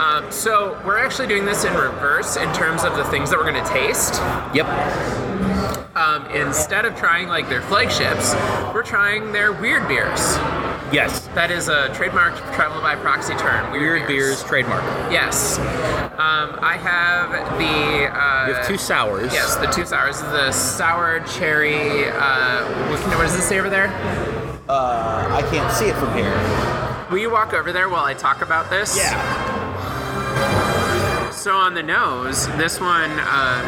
Um, 0.00 0.32
so 0.32 0.80
we're 0.86 0.98
actually 0.98 1.28
doing 1.28 1.44
this 1.44 1.64
in 1.64 1.74
reverse 1.74 2.36
in 2.36 2.50
terms 2.54 2.82
of 2.82 2.96
the 2.96 3.04
things 3.04 3.30
that 3.30 3.38
we're 3.38 3.50
going 3.50 3.62
to 3.62 3.70
taste. 3.70 4.14
Yep. 4.54 4.66
Um, 5.94 6.26
instead 6.34 6.86
of 6.86 6.96
trying 6.96 7.28
like 7.28 7.48
their 7.48 7.62
flagships, 7.62 8.34
we're 8.74 8.82
trying 8.82 9.32
their 9.32 9.52
weird 9.52 9.86
beers. 9.86 10.36
Yes. 10.94 11.26
That 11.34 11.50
is 11.50 11.68
a 11.68 11.88
trademarked 11.88 12.38
travel 12.54 12.80
by 12.80 12.94
proxy 12.94 13.34
term. 13.34 13.72
Weird 13.72 14.06
beers 14.06 14.44
trademark. 14.44 14.84
Yes. 15.10 15.58
Um, 15.58 16.56
I 16.62 16.76
have 16.80 17.30
the. 17.58 18.06
Uh, 18.16 18.46
We 18.46 18.54
have 18.54 18.66
two 18.66 18.78
sours. 18.78 19.32
Yes, 19.32 19.56
the 19.56 19.66
two 19.66 19.84
sours. 19.84 20.20
The 20.20 20.52
sour 20.52 21.18
cherry. 21.26 22.04
Uh, 22.08 22.64
what, 22.90 23.00
what 23.08 23.22
does 23.22 23.34
this 23.34 23.48
say 23.48 23.58
over 23.58 23.68
there? 23.68 23.88
Uh, 24.68 25.26
I 25.30 25.42
can't 25.50 25.72
see 25.72 25.86
it 25.86 25.96
from 25.96 26.14
here. 26.14 26.32
Will 27.10 27.18
you 27.18 27.30
walk 27.30 27.52
over 27.52 27.72
there 27.72 27.88
while 27.88 28.04
I 28.04 28.14
talk 28.14 28.40
about 28.40 28.70
this? 28.70 28.96
Yeah. 28.96 29.20
So 31.32 31.56
on 31.56 31.74
the 31.74 31.82
nose, 31.82 32.46
this 32.56 32.78
one 32.80 33.10
uh, 33.18 33.62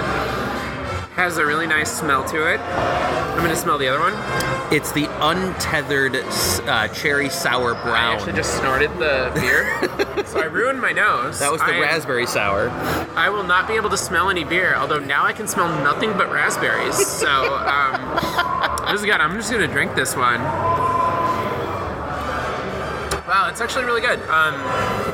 has 1.16 1.38
a 1.38 1.46
really 1.46 1.66
nice 1.66 1.90
smell 1.90 2.22
to 2.24 2.52
it. 2.52 2.60
I'm 2.60 3.42
gonna 3.42 3.56
smell 3.56 3.78
the 3.78 3.88
other 3.88 4.00
one. 4.00 4.12
It's 4.70 4.92
the 4.92 5.08
untethered 5.26 6.16
uh, 6.68 6.88
cherry 6.88 7.30
sour 7.30 7.74
brown. 7.74 8.12
I 8.12 8.14
actually 8.14 8.34
just 8.34 8.58
snorted 8.58 8.90
the 8.98 9.32
beer, 9.34 9.64
so 10.26 10.40
I 10.40 10.44
ruined 10.44 10.80
my 10.80 10.92
nose. 10.92 11.38
That 11.38 11.50
was 11.50 11.62
the 11.62 11.72
I 11.72 11.80
raspberry 11.80 12.26
sour. 12.26 12.68
I 13.16 13.30
will 13.30 13.44
not 13.44 13.66
be 13.66 13.74
able 13.74 13.88
to 13.90 13.96
smell 13.96 14.28
any 14.28 14.44
beer, 14.44 14.74
although 14.74 14.98
now 14.98 15.24
I 15.24 15.32
can 15.32 15.48
smell 15.48 15.68
nothing 15.82 16.12
but 16.12 16.30
raspberries. 16.30 16.94
So 17.06 17.28
um, 17.28 18.86
this 18.90 19.00
is 19.00 19.06
good. 19.06 19.18
I'm 19.20 19.36
just 19.36 19.50
gonna 19.50 19.66
drink 19.68 19.94
this 19.94 20.14
one. 20.14 20.40
Wow, 23.26 23.48
it's 23.50 23.60
actually 23.60 23.84
really 23.84 24.02
good. 24.02 24.20
Um, 24.28 24.54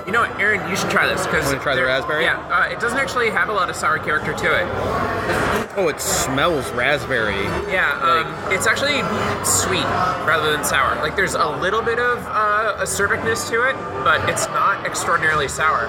you 0.04 0.12
know 0.12 0.21
what, 0.21 0.38
Aaron, 0.38 0.68
you 0.68 0.76
should 0.76 0.90
try 0.90 1.06
this 1.06 1.25
because 1.26 1.47
Wanna 1.47 1.61
try 1.61 1.76
the 1.76 1.85
raspberry? 1.85 2.25
Yeah, 2.25 2.38
uh, 2.49 2.68
it 2.68 2.78
doesn't 2.80 2.99
actually 2.99 3.30
have 3.30 3.49
a 3.49 3.52
lot 3.52 3.71
of 3.71 3.76
sour 3.76 3.99
character 3.99 4.35
to 4.35 4.61
it. 4.61 5.51
Oh, 5.75 5.88
it 5.88 6.00
smells 6.00 6.71
raspberry. 6.73 7.45
Yeah, 7.73 7.88
um, 8.02 8.52
it's 8.52 8.67
actually 8.67 9.00
sweet 9.45 9.85
rather 10.29 10.52
than 10.52 10.64
sour. 10.64 10.97
Like 10.97 11.17
there's 11.17 11.35
a 11.35 11.47
little 11.47 11.81
bit 11.81 11.99
of 11.99 12.19
uh, 12.26 12.76
acerbicness 12.81 13.49
to 13.50 13.69
it, 13.69 13.75
but 14.05 14.29
it's 14.29 14.47
not 14.49 14.85
extraordinarily 14.85 15.49
sour. 15.49 15.87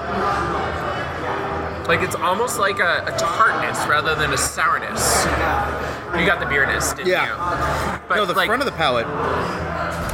Like 1.86 2.00
it's 2.00 2.14
almost 2.14 2.58
like 2.58 2.78
a, 2.78 3.04
a 3.06 3.14
tartness 3.18 3.78
rather 3.86 4.14
than 4.14 4.32
a 4.32 4.38
sourness. 4.38 5.24
You 6.18 6.24
got 6.24 6.40
the 6.40 6.46
beerness, 6.46 6.94
didn't 6.94 7.08
Yeah. 7.08 7.26
you? 7.98 8.00
But 8.08 8.16
no, 8.16 8.24
the 8.24 8.32
like, 8.32 8.46
front 8.46 8.62
of 8.62 8.66
the 8.66 8.72
palate 8.72 9.06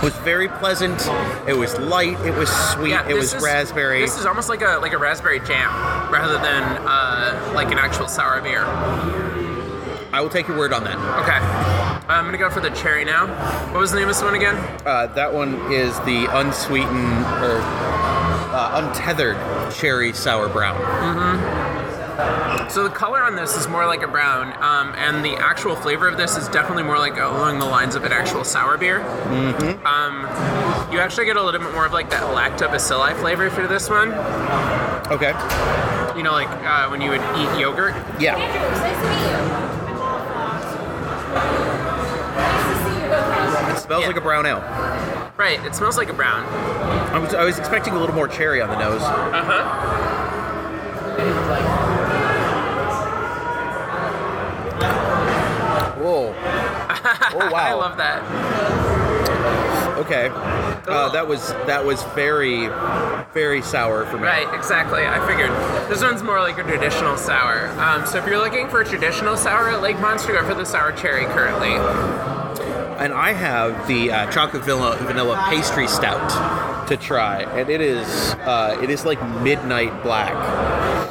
was 0.02 0.16
very 0.24 0.48
pleasant. 0.48 1.00
It 1.46 1.56
was 1.56 1.78
light. 1.78 2.18
It 2.26 2.34
was 2.36 2.50
sweet. 2.72 2.90
yeah, 2.90 3.08
it 3.08 3.14
was 3.14 3.34
is- 3.34 3.42
raspberry. 3.42 4.00
This 4.00 4.18
is 4.18 4.26
almost 4.26 4.48
like 4.48 4.62
a 4.62 4.78
like 4.82 4.94
a 4.94 4.98
raspberry 4.98 5.38
jam 5.40 5.70
rather 6.10 6.38
than 6.38 6.62
uh, 6.88 7.52
like 7.54 7.70
an 7.70 7.78
actual 7.78 8.08
sour 8.08 8.40
beer. 8.40 8.64
I 10.12 10.20
will 10.20 10.28
take 10.28 10.48
your 10.48 10.58
word 10.58 10.72
on 10.72 10.84
that. 10.84 10.96
Okay, 11.22 11.38
I'm 12.08 12.24
gonna 12.24 12.38
go 12.38 12.50
for 12.50 12.60
the 12.60 12.70
cherry 12.70 13.04
now. 13.04 13.28
What 13.72 13.80
was 13.80 13.92
the 13.92 13.98
name 13.98 14.08
of 14.08 14.14
this 14.14 14.22
one 14.22 14.34
again? 14.34 14.56
Uh, 14.84 15.06
that 15.14 15.32
one 15.32 15.54
is 15.72 15.98
the 16.00 16.26
unsweetened 16.30 17.24
or 17.42 17.60
uh, 18.52 18.82
untethered 18.82 19.36
cherry 19.72 20.12
sour 20.12 20.48
brown. 20.48 20.80
Mm-hmm. 20.80 22.68
So 22.68 22.84
the 22.84 22.90
color 22.90 23.22
on 23.22 23.34
this 23.34 23.56
is 23.56 23.66
more 23.68 23.86
like 23.86 24.02
a 24.02 24.08
brown, 24.08 24.52
um, 24.62 24.94
and 24.96 25.24
the 25.24 25.36
actual 25.36 25.74
flavor 25.74 26.06
of 26.06 26.16
this 26.16 26.36
is 26.36 26.48
definitely 26.48 26.82
more 26.82 26.98
like 26.98 27.16
along 27.16 27.58
the 27.58 27.64
lines 27.64 27.94
of 27.94 28.04
an 28.04 28.12
actual 28.12 28.44
sour 28.44 28.76
beer. 28.76 29.00
Mm-hmm. 29.00 29.86
Um, 29.86 30.92
you 30.92 30.98
actually 30.98 31.26
get 31.26 31.36
a 31.36 31.42
little 31.42 31.60
bit 31.60 31.72
more 31.72 31.86
of 31.86 31.92
like 31.92 32.10
that 32.10 32.22
lactobacilli 32.22 33.16
flavor 33.20 33.48
for 33.48 33.66
this 33.66 33.88
one. 33.88 34.12
Okay. 35.10 35.32
You 36.16 36.22
know, 36.22 36.32
like 36.32 36.48
uh, 36.48 36.88
when 36.88 37.00
you 37.00 37.10
would 37.10 37.22
eat 37.38 37.58
yogurt. 37.58 37.94
Yeah. 38.20 38.36
Like 44.10 44.16
a 44.16 44.20
brown 44.20 44.44
ale. 44.44 44.58
Right. 45.36 45.64
It 45.64 45.74
smells 45.76 45.96
like 45.96 46.08
a 46.08 46.12
brown. 46.12 46.44
I 47.14 47.18
was, 47.18 47.32
I 47.32 47.44
was 47.44 47.58
expecting 47.58 47.94
a 47.94 47.98
little 47.98 48.14
more 48.14 48.26
cherry 48.26 48.60
on 48.60 48.68
the 48.68 48.78
nose. 48.78 49.00
Uh 49.02 49.44
huh. 49.44 50.10
Whoa. 56.00 56.34
Oh 57.32 57.48
wow. 57.50 57.52
I 57.54 57.72
love 57.74 57.96
that. 57.98 58.20
Okay. 59.98 60.28
Uh, 60.32 61.08
that 61.10 61.26
was 61.28 61.52
that 61.66 61.84
was 61.84 62.02
very 62.14 62.66
very 63.32 63.62
sour 63.62 64.04
for 64.06 64.16
me. 64.16 64.24
Right, 64.24 64.52
exactly. 64.54 65.04
I 65.06 65.24
figured 65.26 65.50
this 65.88 66.02
one's 66.02 66.22
more 66.22 66.40
like 66.40 66.58
a 66.58 66.62
traditional 66.64 67.16
sour. 67.16 67.68
Um, 67.80 68.04
so 68.04 68.18
if 68.18 68.26
you're 68.26 68.38
looking 68.38 68.68
for 68.68 68.80
a 68.80 68.84
traditional 68.84 69.36
sour 69.36 69.68
at 69.70 69.80
Lake 69.80 70.00
Monster, 70.00 70.32
go 70.32 70.44
for 70.44 70.54
the 70.54 70.64
sour 70.66 70.90
cherry 70.92 71.26
currently. 71.26 71.76
And 73.00 73.14
I 73.14 73.32
have 73.32 73.88
the 73.88 74.12
uh, 74.12 74.30
chocolate 74.30 74.62
vanilla, 74.62 74.96
vanilla 75.00 75.42
pastry 75.48 75.88
stout 75.88 76.86
to 76.88 76.98
try, 76.98 77.42
and 77.42 77.70
it 77.70 77.80
is 77.80 78.06
uh, 78.44 78.78
it 78.82 78.90
is 78.90 79.06
like 79.06 79.18
midnight 79.40 80.02
black. 80.02 80.34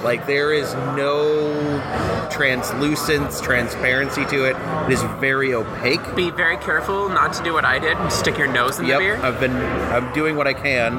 Like 0.04 0.28
there 0.28 0.54
is 0.54 0.72
no 0.96 2.30
translucence, 2.30 3.42
transparency 3.42 4.24
to 4.26 4.46
it. 4.46 4.56
It 4.86 4.94
is 4.94 5.02
very 5.20 5.54
opaque. 5.56 6.16
Be 6.16 6.30
very 6.30 6.58
careful 6.58 7.10
not 7.10 7.34
to 7.34 7.44
do 7.44 7.54
what 7.54 7.66
I 7.66 7.80
did 7.80 7.98
and 7.98 8.14
stick 8.14 8.38
your 8.38 8.48
nose 8.48 8.78
in 8.78 8.84
the 8.84 8.90
Yep, 8.92 9.00
beer. 9.00 9.16
I've 9.18 9.40
been 9.40 9.56
I'm 9.56 10.14
doing 10.14 10.36
what 10.36 10.46
I 10.46 10.54
can. 10.54 10.98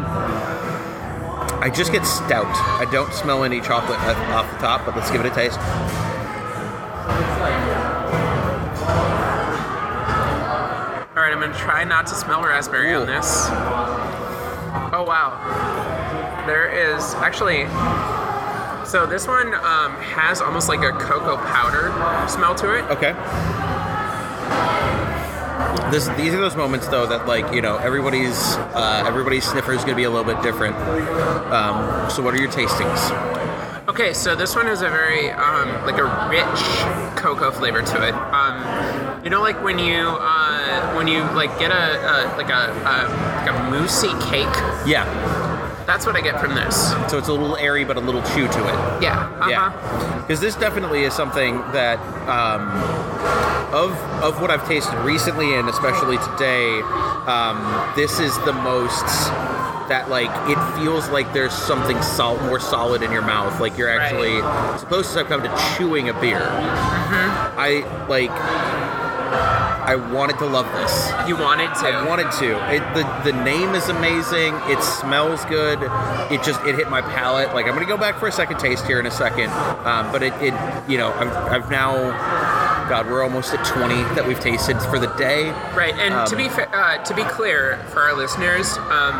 I 1.62 1.70
just 1.70 1.92
get 1.92 2.04
stout. 2.04 2.46
I 2.80 2.90
don't 2.90 3.12
smell 3.12 3.44
any 3.44 3.60
chocolate 3.60 3.98
off 4.00 4.50
the 4.50 4.58
top, 4.58 4.84
but 4.84 4.96
let's 4.96 5.10
give 5.10 5.20
it 5.20 5.26
a 5.30 5.34
taste. 5.34 5.58
I'm 11.40 11.48
gonna 11.48 11.58
try 11.58 11.84
not 11.84 12.06
to 12.08 12.14
smell 12.14 12.42
raspberry 12.42 12.92
on 12.92 13.06
this. 13.06 13.46
Oh 14.92 15.06
wow, 15.08 16.44
there 16.46 16.68
is 16.68 17.14
actually. 17.14 17.64
So 18.86 19.06
this 19.06 19.26
one 19.26 19.54
um, 19.54 19.96
has 20.02 20.42
almost 20.42 20.68
like 20.68 20.80
a 20.80 20.92
cocoa 20.98 21.38
powder 21.38 21.88
smell 22.28 22.54
to 22.56 22.76
it. 22.76 22.82
Okay. 22.90 23.12
this 25.90 26.08
these 26.18 26.34
are 26.34 26.40
those 26.40 26.56
moments 26.56 26.88
though 26.88 27.06
that 27.06 27.26
like 27.26 27.54
you 27.54 27.62
know 27.62 27.78
everybody's 27.78 28.56
uh, 28.74 29.04
everybody's 29.06 29.46
sniffer 29.46 29.72
is 29.72 29.78
going 29.78 29.92
to 29.92 29.96
be 29.96 30.04
a 30.04 30.10
little 30.10 30.30
bit 30.30 30.42
different. 30.42 30.76
Um, 30.76 32.10
so 32.10 32.22
what 32.22 32.34
are 32.34 32.38
your 32.38 32.50
tastings? 32.50 33.30
Okay, 33.88 34.12
so 34.12 34.36
this 34.36 34.54
one 34.54 34.66
has 34.66 34.82
a 34.82 34.88
very 34.88 35.30
um, 35.30 35.68
like 35.86 35.98
a 35.98 36.04
rich 36.28 37.16
cocoa 37.16 37.50
flavor 37.50 37.82
to 37.82 38.08
it. 38.08 38.14
Um, 38.14 39.24
you 39.24 39.30
know, 39.30 39.40
like 39.40 39.62
when 39.64 39.78
you 39.78 40.06
uh, 40.06 40.59
when 41.00 41.08
you 41.08 41.22
like 41.32 41.58
get 41.58 41.70
a, 41.70 41.96
a 41.96 42.36
like 42.36 42.50
a, 42.50 42.68
a 42.84 42.94
like 43.40 43.48
a 43.48 43.70
moussey 43.70 44.12
cake. 44.28 44.54
Yeah, 44.86 45.06
That's 45.86 46.04
what 46.04 46.14
I 46.14 46.20
get 46.20 46.38
from 46.38 46.54
this. 46.54 46.90
so 47.10 47.16
it's 47.16 47.28
a 47.28 47.32
little 47.32 47.56
airy 47.56 47.86
but 47.86 47.96
a 47.96 48.00
little 48.00 48.20
chew 48.34 48.46
to 48.46 48.60
it. 48.68 49.02
Yeah. 49.02 49.16
Uh-huh. 49.40 49.48
Yeah, 49.48 50.20
because 50.20 50.40
this 50.40 50.54
definitely 50.56 51.04
is 51.04 51.14
something 51.14 51.56
that 51.72 51.98
um, 52.28 52.68
of 53.72 53.92
of 54.22 54.42
what 54.42 54.50
I've 54.50 54.68
tasted 54.68 54.94
recently 54.98 55.54
and 55.54 55.70
especially 55.70 56.18
today, 56.18 56.82
um, 57.24 57.56
this 57.96 58.20
is 58.20 58.36
the 58.44 58.52
most 58.52 59.06
that 59.88 60.10
like 60.10 60.28
it 60.50 60.58
feels 60.78 61.08
like 61.08 61.32
there's 61.32 61.54
something 61.54 62.00
sol- 62.02 62.38
more 62.42 62.60
solid 62.60 63.02
in 63.02 63.10
your 63.10 63.22
mouth. 63.22 63.58
Like 63.58 63.78
you're 63.78 63.88
actually 63.88 64.36
as 64.74 64.82
opposed 64.82 65.12
to 65.12 65.18
have 65.20 65.28
come 65.28 65.42
to 65.42 65.74
chewing 65.78 66.10
a 66.10 66.20
beer. 66.20 66.42
I 67.56 67.88
like. 68.06 68.30
I 69.32 69.96
wanted 69.96 70.38
to 70.38 70.46
love 70.46 70.66
this. 70.72 71.10
You 71.28 71.36
wanted 71.36 71.74
to. 71.80 71.88
I 71.88 72.06
wanted 72.06 72.30
to. 72.32 72.74
It, 72.74 72.82
the 72.94 73.32
the 73.32 73.44
name 73.44 73.74
is 73.74 73.88
amazing. 73.88 74.54
It 74.64 74.82
smells 74.82 75.44
good. 75.46 75.78
It 76.32 76.42
just 76.42 76.60
it 76.64 76.74
hit 76.74 76.90
my 76.90 77.00
palate. 77.00 77.54
Like 77.54 77.66
I'm 77.66 77.74
gonna 77.74 77.86
go 77.86 77.96
back 77.96 78.18
for 78.18 78.28
a 78.28 78.32
second 78.32 78.58
taste 78.58 78.86
here 78.86 79.00
in 79.00 79.06
a 79.06 79.10
second. 79.10 79.50
Um, 79.86 80.10
but 80.12 80.22
it, 80.22 80.32
it 80.42 80.54
you 80.88 80.98
know 80.98 81.12
I've, 81.12 81.32
I've 81.52 81.70
now 81.70 81.94
God 82.90 83.06
we're 83.06 83.22
almost 83.22 83.54
at 83.54 83.64
20 83.64 83.94
that 84.16 84.26
we've 84.26 84.40
tasted 84.40 84.76
for 84.90 84.98
the 84.98 85.06
day. 85.14 85.50
Right, 85.76 85.94
and 85.96 86.26
to 86.26 86.34
Um, 86.34 86.42
be 86.42 86.48
fa- 86.48 86.68
uh, 86.76 86.98
to 87.04 87.14
be 87.14 87.22
clear 87.22 87.78
for 87.92 88.02
our 88.02 88.14
listeners, 88.14 88.76
um, 88.90 89.14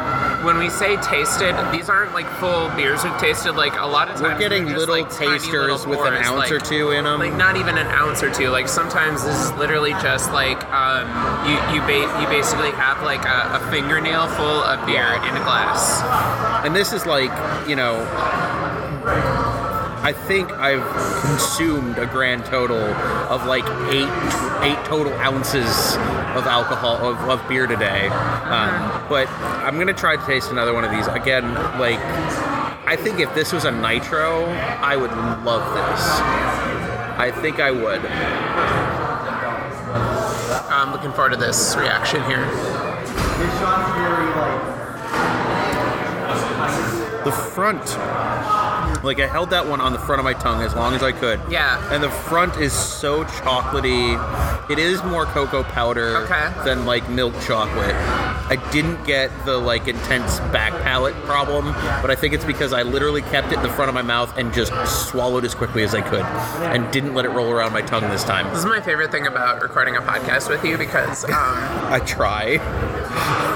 when 0.44 0.58
we 0.58 0.68
say 0.68 0.96
tasted, 0.96 1.54
these 1.70 1.88
aren't 1.88 2.12
like 2.12 2.26
full 2.40 2.68
beers 2.70 3.04
we've 3.04 3.16
tasted. 3.18 3.52
Like 3.54 3.78
a 3.78 3.86
lot 3.86 4.08
of 4.08 4.16
times 4.16 4.22
We're 4.32 4.38
getting 4.38 4.66
just, 4.66 4.76
little 4.76 4.96
like, 4.96 5.08
tasters 5.08 5.86
little 5.86 5.90
with 5.90 6.00
an 6.12 6.14
ounce 6.14 6.30
like- 6.50 6.50
or 6.50 6.58
two 6.58 6.90
in 6.90 7.04
them. 7.04 7.20
Like 7.20 7.34
not 7.34 7.56
even 7.56 7.78
an 7.78 7.86
ounce 7.86 8.22
or 8.24 8.30
two. 8.30 8.48
Like 8.50 8.66
sometimes 8.66 9.24
this 9.24 9.36
is 9.40 9.52
literally 9.52 9.92
just 10.02 10.32
like 10.32 10.58
um, 10.74 11.06
you 11.46 11.54
you 11.74 11.80
ba- 11.86 12.10
you 12.20 12.26
basically 12.26 12.72
have 12.72 13.00
like 13.04 13.24
a, 13.24 13.62
a 13.62 13.70
fingernail 13.70 14.26
full 14.34 14.64
of 14.64 14.84
beer 14.84 15.06
in 15.28 15.36
a 15.36 15.42
glass. 15.44 16.02
and 16.66 16.74
this 16.74 16.92
is 16.92 17.06
like 17.06 17.30
you 17.68 17.76
know 17.76 17.94
i 20.02 20.12
think 20.12 20.50
i've 20.52 20.84
consumed 21.22 21.98
a 21.98 22.06
grand 22.06 22.44
total 22.44 22.78
of 22.78 23.44
like 23.46 23.64
eight 23.92 24.08
eight 24.62 24.84
total 24.86 25.12
ounces 25.14 25.96
of 26.36 26.46
alcohol 26.46 26.96
of, 26.96 27.18
of 27.28 27.48
beer 27.48 27.66
today. 27.66 28.06
Um, 28.08 29.08
but 29.08 29.28
i'm 29.64 29.78
gonna 29.78 29.92
try 29.92 30.16
to 30.16 30.26
taste 30.26 30.50
another 30.50 30.72
one 30.72 30.84
of 30.84 30.90
these. 30.90 31.06
Again 31.08 31.54
like 31.78 31.98
i 32.86 32.96
think 32.96 33.20
if 33.20 33.34
this 33.34 33.52
was 33.52 33.64
a 33.64 33.70
nitro 33.70 34.44
i 34.80 34.96
would 34.96 35.12
love 35.44 35.64
this. 35.74 36.00
I 37.18 37.30
think 37.30 37.60
i 37.60 37.70
would. 37.70 38.00
I'm 40.72 40.92
looking 40.92 41.12
forward 41.12 41.30
to 41.30 41.36
this 41.36 41.76
reaction 41.76 42.22
here. 42.24 42.46
the 47.24 47.32
front 47.32 47.84
like 49.04 49.20
i 49.20 49.26
held 49.26 49.50
that 49.50 49.66
one 49.66 49.80
on 49.80 49.92
the 49.92 49.98
front 49.98 50.18
of 50.20 50.24
my 50.24 50.34
tongue 50.34 50.62
as 50.62 50.74
long 50.74 50.94
as 50.94 51.02
i 51.02 51.12
could. 51.12 51.40
Yeah. 51.50 51.92
and 51.92 52.02
the 52.02 52.10
front 52.10 52.56
is 52.58 52.72
so 52.72 53.24
chocolatey. 53.24 54.18
It 54.70 54.78
is 54.78 55.02
more 55.04 55.24
cocoa 55.26 55.62
powder 55.64 56.18
Okay. 56.18 56.52
than 56.64 56.84
like 56.86 57.08
milk 57.08 57.34
chocolate. 57.42 57.94
I 57.94 58.56
didn't 58.72 59.04
get 59.04 59.30
the 59.44 59.56
like 59.58 59.88
intense 59.88 60.38
back 60.52 60.72
palate 60.82 61.14
problem 61.24 61.66
but 62.02 62.10
i 62.10 62.14
think 62.14 62.34
it's 62.34 62.44
because 62.44 62.72
i 62.72 62.82
literally 62.82 63.22
kept 63.22 63.48
it 63.52 63.56
in 63.56 63.62
the 63.62 63.68
front 63.70 63.88
of 63.88 63.94
my 63.94 64.02
mouth 64.02 64.36
and 64.36 64.52
just 64.52 64.72
swallowed 65.08 65.44
as 65.44 65.54
quickly 65.54 65.82
as 65.82 65.94
i 65.94 66.00
could 66.00 66.24
and 66.72 66.90
didn't 66.92 67.14
let 67.14 67.24
it 67.24 67.28
roll 67.30 67.50
around 67.50 67.72
my 67.72 67.82
tongue 67.82 68.02
this 68.10 68.24
time. 68.24 68.46
This 68.50 68.58
is 68.60 68.66
my 68.66 68.80
favorite 68.80 69.10
thing 69.10 69.26
about 69.26 69.62
recording 69.62 69.96
a 69.96 70.00
podcast 70.00 70.48
with 70.48 70.64
you 70.64 70.76
because 70.78 71.24
um, 71.24 71.30
i 71.34 72.00
try 72.04 72.58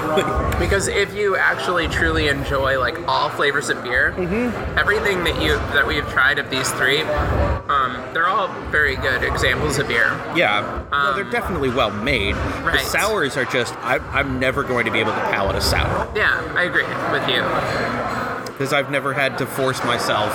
Because 0.59 0.87
if 0.87 1.13
you 1.13 1.35
actually 1.35 1.87
truly 1.89 2.29
enjoy 2.29 2.79
like 2.79 2.97
all 3.07 3.29
flavors 3.29 3.69
of 3.69 3.83
beer, 3.83 4.13
Mm-hmm. 4.17 4.77
everything 4.79 5.23
that 5.25 5.41
you 5.41 5.55
that 5.75 5.85
we've 5.85 6.07
tried 6.09 6.39
of 6.39 6.49
these 6.49 6.69
three, 6.71 7.01
um, 7.01 8.01
they're 8.13 8.27
all 8.27 8.47
very 8.71 8.95
good 8.95 9.23
examples 9.23 9.77
of 9.77 9.87
beer. 9.87 10.09
yeah 10.35 10.85
no, 10.91 11.13
they're 11.13 11.29
definitely 11.29 11.69
well 11.69 11.91
made 11.91 12.35
the 12.35 12.77
sours 12.79 13.35
are 13.37 13.45
just 13.45 13.73
I, 13.77 13.97
i'm 14.17 14.39
never 14.39 14.63
going 14.63 14.85
to 14.85 14.91
be 14.91 14.99
able 14.99 15.11
to 15.11 15.21
palate 15.31 15.55
a 15.55 15.61
sour 15.61 16.09
Yeah, 16.15 16.41
I 16.55 16.63
agree 16.63 16.83
with 17.11 17.27
you. 17.29 17.41
because 18.53 18.71
I've 18.71 18.89
never 18.89 19.13
had 19.13 19.37
to 19.39 19.45
force 19.45 19.83
myself, 19.83 20.31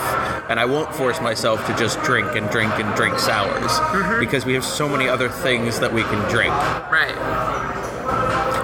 and 0.50 0.61
I 0.61 0.66
won't 0.66 0.94
force 0.94 1.20
myself 1.22 1.66
to 1.66 1.74
just 1.76 2.00
drink 2.02 2.37
and 2.37 2.50
drink 2.50 2.72
and 2.74 2.94
drink 2.94 3.18
sours 3.18 3.72
because 4.20 4.44
we 4.44 4.52
have 4.54 4.64
so 4.64 4.87
many 4.88 5.09
other 5.09 5.30
things 5.30 5.80
that 5.80 5.92
we 5.92 6.02
can 6.02 6.20
drink. 6.30 6.52
Right. 6.92 7.14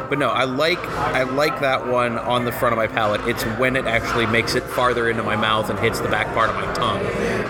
But 0.09 0.19
no, 0.19 0.31
I 0.31 0.45
like 0.45 0.79
I 0.79 1.23
like 1.25 1.61
that 1.61 1.87
one 1.87 2.19
on 2.19 2.45
the 2.45 2.53
front 2.53 2.73
of 2.73 2.77
my 2.77 2.87
palate. 2.87 3.21
It's 3.27 3.43
when 3.59 3.77
it 3.77 3.87
actually 3.87 4.27
makes 4.27 4.55
it 4.55 4.63
farther 4.63 5.09
into 5.11 5.23
my 5.23 5.37
mouth 5.37 5.71
and 5.71 5.79
hits 5.79 6.01
the 6.01 6.09
back 6.09 6.33
part 6.35 6.51
of 6.51 6.57
my 6.57 6.73
tongue 6.75 7.03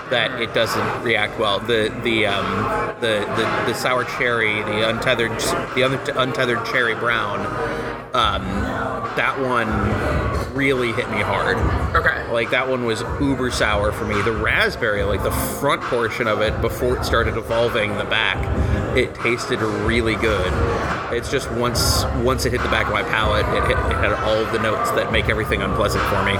that 0.09 0.41
it 0.41 0.53
doesn't 0.53 1.03
react 1.03 1.39
well. 1.39 1.59
The 1.59 1.93
the 2.03 2.25
um, 2.25 2.95
the, 3.01 3.19
the 3.35 3.71
the 3.71 3.73
sour 3.73 4.03
cherry, 4.03 4.61
the 4.63 4.89
untethered 4.89 5.31
the 5.75 5.83
un- 5.83 6.17
untethered 6.17 6.65
cherry 6.65 6.95
brown, 6.95 7.39
um, 8.13 8.43
that 9.15 9.39
one 9.39 9.67
really 10.55 10.91
hit 10.93 11.09
me 11.11 11.21
hard. 11.21 11.57
Okay. 11.95 12.31
Like 12.31 12.49
that 12.51 12.67
one 12.67 12.85
was 12.85 13.01
uber 13.19 13.51
sour 13.51 13.91
for 13.91 14.05
me. 14.05 14.21
The 14.21 14.31
raspberry, 14.31 15.03
like 15.03 15.23
the 15.23 15.31
front 15.31 15.81
portion 15.83 16.27
of 16.27 16.41
it 16.41 16.59
before 16.61 16.97
it 16.97 17.05
started 17.05 17.37
evolving 17.37 17.95
the 17.97 18.05
back, 18.05 18.37
it 18.97 19.13
tasted 19.15 19.59
really 19.61 20.15
good. 20.15 20.51
It's 21.11 21.31
just 21.31 21.49
once 21.51 22.03
once 22.17 22.45
it 22.45 22.51
hit 22.51 22.61
the 22.61 22.69
back 22.69 22.87
of 22.87 22.93
my 22.93 23.03
palate, 23.03 23.45
it, 23.55 23.67
hit, 23.67 23.77
it 23.77 23.97
had 23.97 24.13
all 24.23 24.35
of 24.35 24.51
the 24.51 24.59
notes 24.59 24.91
that 24.91 25.11
make 25.11 25.29
everything 25.29 25.61
unpleasant 25.61 26.03
for 26.05 26.23
me. 26.23 26.33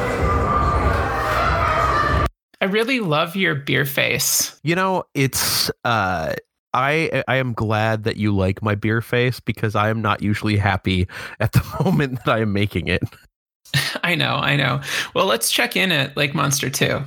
I 2.60 2.66
really 2.66 3.00
love 3.00 3.36
your 3.36 3.56
beer 3.56 3.86
face. 3.86 4.60
You 4.64 4.76
know, 4.76 5.06
it's 5.14 5.72
uh 5.86 6.36
I 6.74 7.24
I 7.28 7.38
am 7.38 7.54
glad 7.54 8.04
that 8.04 8.18
you 8.18 8.36
like 8.36 8.62
my 8.62 8.76
beer 8.76 9.02
face 9.02 9.40
because 9.40 9.76
I 9.76 9.90
am 9.90 10.02
not 10.02 10.22
usually 10.22 10.58
happy 10.58 11.08
at 11.40 11.54
the 11.54 11.64
moment 11.84 12.20
that 12.26 12.36
I 12.36 12.42
am 12.42 12.52
making 12.52 12.88
it. 12.88 13.04
I 14.04 14.16
know, 14.16 14.36
I 14.36 14.56
know. 14.56 14.82
Well, 15.14 15.26
let's 15.28 15.50
check 15.50 15.76
in 15.76 15.92
at 15.92 16.18
Lake 16.18 16.36
Monster 16.36 16.70
2. 16.70 17.02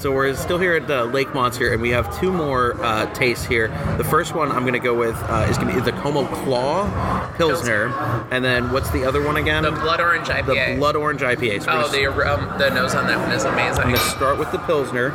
So 0.00 0.10
we're 0.10 0.34
still 0.34 0.58
here 0.58 0.76
at 0.76 0.86
the 0.86 1.04
Lake 1.04 1.34
Monster, 1.34 1.74
and 1.74 1.82
we 1.82 1.90
have 1.90 2.18
two 2.18 2.32
more 2.32 2.82
uh, 2.82 3.12
tastes 3.12 3.44
here. 3.44 3.68
The 3.98 4.04
first 4.04 4.34
one 4.34 4.50
I'm 4.50 4.62
going 4.62 4.72
to 4.72 4.78
go 4.78 4.94
with 4.94 5.14
uh, 5.24 5.46
is 5.50 5.58
going 5.58 5.68
to 5.68 5.74
be 5.74 5.80
the 5.82 5.92
Como 5.92 6.26
Claw 6.26 7.30
Pilsner, 7.36 7.88
and 8.30 8.42
then 8.42 8.72
what's 8.72 8.88
the 8.92 9.04
other 9.04 9.22
one 9.22 9.36
again? 9.36 9.62
The 9.62 9.72
blood 9.72 10.00
orange 10.00 10.28
IPA. 10.28 10.72
The 10.72 10.76
Blood 10.78 10.96
Orange 10.96 11.20
IPA. 11.20 11.64
So 11.64 11.72
oh, 11.72 11.88
the 11.88 12.06
um, 12.32 12.58
the 12.58 12.70
nose 12.70 12.94
on 12.94 13.08
that 13.08 13.18
one 13.20 13.30
is 13.32 13.44
amazing. 13.44 13.82
I'm 13.82 13.92
gonna 13.92 13.98
start 13.98 14.38
with 14.38 14.50
the 14.52 14.58
Pilsner. 14.60 15.12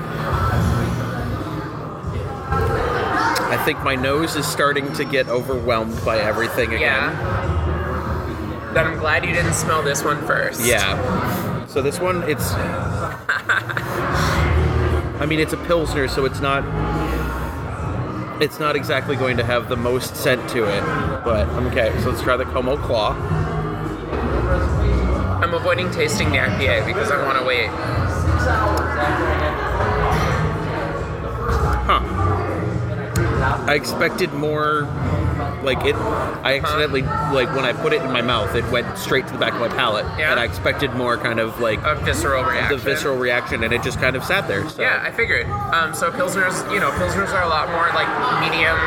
I 3.47 3.59
think 3.65 3.81
my 3.83 3.95
nose 3.95 4.35
is 4.35 4.45
starting 4.45 4.93
to 4.93 5.03
get 5.03 5.27
overwhelmed 5.29 6.05
by 6.05 6.19
everything 6.19 6.67
again. 6.67 6.81
Yeah. 6.81 8.71
Then 8.75 8.85
I'm 8.85 8.99
glad 8.99 9.25
you 9.25 9.33
didn't 9.33 9.53
smell 9.53 9.81
this 9.81 10.03
one 10.03 10.23
first. 10.27 10.63
Yeah. 10.63 11.65
So 11.65 11.81
this 11.81 11.99
one, 11.99 12.21
it's. 12.29 12.53
I 15.25 15.27
mean, 15.27 15.39
it's 15.39 15.53
a 15.53 15.57
Pilsner, 15.57 16.07
so 16.07 16.25
it's 16.25 16.39
not. 16.39 16.63
It's 18.39 18.59
not 18.59 18.75
exactly 18.75 19.15
going 19.15 19.37
to 19.37 19.43
have 19.43 19.69
the 19.69 19.75
most 19.75 20.15
scent 20.15 20.47
to 20.51 20.65
it, 20.65 20.81
but 21.25 21.49
okay. 21.65 21.91
So 22.01 22.11
let's 22.11 22.21
try 22.21 22.37
the 22.37 22.45
Como 22.45 22.77
Claw. 22.77 23.13
I'm 25.41 25.55
avoiding 25.55 25.89
tasting 25.89 26.29
the 26.29 26.37
IPA 26.37 26.85
because 26.85 27.09
I 27.09 27.25
want 27.25 27.39
to 27.39 27.43
wait. 27.43 27.69
Huh. 31.87 32.01
I 33.67 33.73
expected 33.73 34.31
more. 34.31 34.83
Like 35.65 35.83
it, 35.83 35.95
I 35.95 36.59
accidentally 36.59 37.01
like 37.01 37.49
when 37.55 37.65
I 37.65 37.73
put 37.73 37.91
it 37.91 38.01
in 38.03 38.11
my 38.11 38.21
mouth, 38.21 38.53
it 38.55 38.63
went 38.71 38.97
straight 38.99 39.25
to 39.27 39.33
the 39.33 39.39
back 39.39 39.53
of 39.53 39.59
my 39.59 39.67
palate, 39.67 40.05
Yeah. 40.17 40.29
and 40.31 40.39
I 40.39 40.45
expected 40.45 40.93
more 40.93 41.17
kind 41.17 41.39
of 41.39 41.59
like 41.59 41.79
A 41.83 41.95
visceral 41.95 42.43
reaction. 42.43 42.77
the 42.77 42.83
visceral 42.83 43.17
reaction, 43.17 43.63
and 43.63 43.73
it 43.73 43.81
just 43.81 43.99
kind 43.99 44.15
of 44.15 44.23
sat 44.23 44.47
there. 44.47 44.69
So. 44.69 44.81
Yeah, 44.83 45.01
I 45.03 45.11
figured. 45.11 45.47
Um, 45.49 45.95
so 45.95 46.11
pilsners, 46.11 46.53
you 46.71 46.79
know, 46.79 46.91
pilsners 46.91 47.33
are 47.33 47.41
a 47.43 47.49
lot 47.49 47.67
more 47.69 47.87
like 47.97 48.07
medium 48.45 48.77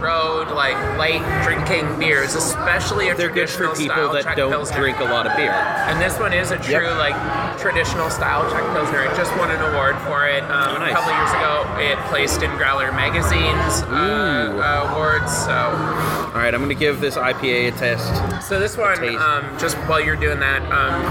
road, 0.00 0.50
like 0.54 0.74
light 0.98 1.22
drinking 1.44 1.98
beers, 1.98 2.34
especially 2.34 3.08
a 3.08 3.14
they're 3.14 3.28
good 3.30 3.48
for 3.50 3.68
people 3.74 4.12
that 4.12 4.24
Czech 4.24 4.36
don't 4.36 4.50
pilsner. 4.50 4.76
drink 4.78 4.98
a 5.00 5.04
lot 5.04 5.26
of 5.26 5.36
beer. 5.36 5.50
And 5.52 6.00
this 6.00 6.18
one 6.18 6.32
is 6.32 6.50
a 6.50 6.58
true 6.58 6.86
Yep. 6.88 6.98
like 6.98 7.58
traditional 7.58 8.10
style 8.10 8.48
Czech 8.50 8.62
pilsner. 8.72 9.02
It 9.04 9.16
just 9.16 9.36
won 9.36 9.50
an 9.50 9.60
award 9.72 9.96
for 10.06 10.26
it 10.26 10.42
um, 10.44 10.76
Oh, 10.76 10.78
nice. 10.78 10.92
a 10.92 10.94
couple 10.94 11.12
years 11.12 11.30
ago. 11.32 11.64
it 11.78 11.98
placed 12.08 12.42
in 12.42 12.50
Growler 12.56 12.92
Magazine's 12.92 13.82
uh, 13.84 14.54
uh, 14.58 14.90
awards. 14.92 15.36
So, 15.44 15.52
All 15.52 16.34
right, 16.44 16.54
I'm 16.54 16.60
gonna 16.60 16.74
give 16.74 17.00
this 17.00 17.16
IPA 17.16 17.68
a 17.68 17.70
test. 17.72 18.46
so 18.46 18.58
this 18.60 18.76
one, 18.76 18.98
um, 19.16 19.44
just 19.58 19.76
while 19.88 20.00
you're 20.00 20.16
doing 20.16 20.40
that, 20.40 20.62
um, 20.70 21.02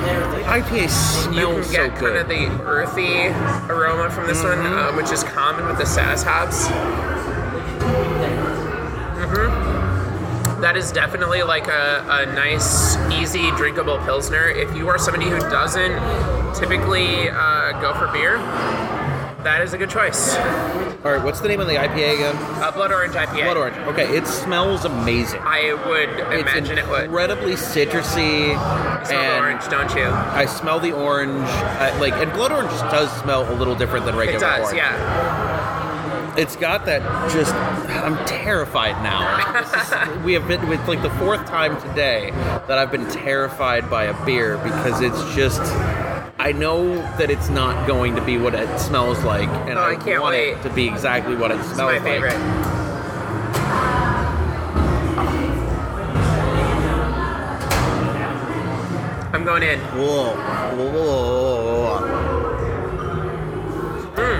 IPA 0.45 0.89
smells 0.89 1.67
so 1.67 1.71
get 1.71 1.95
kind 1.95 2.17
of 2.17 2.27
the 2.27 2.47
earthy 2.63 3.27
aroma 3.71 4.09
from 4.09 4.27
this 4.27 4.41
one, 4.43 4.59
uh, 4.59 4.91
which 4.93 5.11
is 5.11 5.23
common 5.23 5.65
with 5.67 5.77
the 5.77 5.83
Saaz 5.83 6.23
hops. 6.23 6.67
Hmm 9.29 10.61
That 10.61 10.75
is 10.77 10.91
definitely 10.91 11.43
like 11.43 11.67
a, 11.67 12.05
a 12.09 12.25
nice, 12.33 12.97
easy, 13.11 13.51
drinkable 13.51 13.97
pilsner. 13.99 14.49
If 14.49 14.75
you 14.75 14.87
are 14.89 14.97
somebody 14.97 15.29
who 15.29 15.39
doesn't 15.39 16.55
typically 16.55 17.29
uh, 17.29 17.79
go 17.79 17.93
for 17.93 18.07
beer, 18.11 18.37
that 19.43 19.61
is 19.61 19.73
a 19.73 19.77
good 19.77 19.89
choice. 19.89 20.35
All 21.05 21.13
right, 21.13 21.23
what's 21.23 21.39
the 21.39 21.47
name 21.47 21.59
of 21.61 21.67
the 21.67 21.75
IPA 21.75 22.13
again? 22.15 22.35
Uh, 22.61 22.71
Blood 22.71 22.91
Orange 22.91 23.13
IPA. 23.13 23.43
Blood 23.43 23.57
Orange. 23.57 23.77
Okay, 23.87 24.17
it 24.17 24.25
smells 24.27 24.83
amazing. 24.83 25.39
I 25.43 25.73
would 25.87 26.09
It's 26.33 26.41
imagine 26.41 26.77
it 26.79 26.87
would. 26.89 27.03
incredibly 27.05 27.53
citrusy, 27.53 28.49
You 28.49 28.55
smell 28.55 29.05
the 29.05 29.15
and 29.15 29.45
orange, 29.45 29.67
don't 29.69 29.95
you? 29.95 30.05
I 30.09 30.45
smell 30.47 30.79
the 30.79 30.91
orange. 30.91 31.47
Uh, 31.47 31.95
like, 31.99 32.13
and 32.15 32.31
blood 32.33 32.51
orange 32.51 32.71
does 32.91 33.11
smell 33.21 33.49
a 33.49 33.55
little 33.55 33.75
different 33.75 34.05
than 34.05 34.15
regular 34.15 34.39
It 34.39 34.41
does, 34.41 34.65
orange. 34.65 34.77
yeah. 34.77 35.46
It's 36.37 36.55
got 36.55 36.85
that 36.85 37.01
just. 37.31 37.53
I'm 37.55 38.23
terrified 38.27 39.01
now. 39.01 39.25
Is- 40.19 40.23
we 40.23 40.33
have 40.33 40.47
been 40.47 40.67
with 40.69 40.87
like 40.87 41.01
the 41.01 41.09
fourth 41.11 41.45
time 41.47 41.81
today 41.81 42.29
that 42.67 42.77
I've 42.77 42.91
been 42.91 43.07
terrified 43.09 43.89
by 43.89 44.03
a 44.05 44.25
beer 44.25 44.57
because 44.59 45.01
it's 45.01 45.35
just. 45.35 45.61
I 46.39 46.51
know 46.51 46.95
that 47.17 47.31
it's 47.31 47.49
not 47.49 47.87
going 47.87 48.15
to 48.15 48.21
be 48.21 48.37
what 48.37 48.53
it 48.53 48.79
smells 48.79 49.23
like, 49.23 49.49
and 49.67 49.79
Oh, 49.79 49.81
I 49.81 49.93
I, 49.93 49.95
can't 49.95 50.21
want 50.21 50.35
wait. 50.35 50.49
it 50.51 50.61
to 50.63 50.69
be 50.69 50.87
exactly 50.87 51.35
what 51.35 51.49
it 51.49 51.59
It's 51.59 51.73
smells 51.73 51.93
my 51.93 51.99
favorite. 51.99 52.37
like. 52.37 52.67
I'm 59.33 59.43
going 59.43 59.61
in. 59.63 59.79
Whoa. 59.79 60.33
Whoa. 60.75 62.16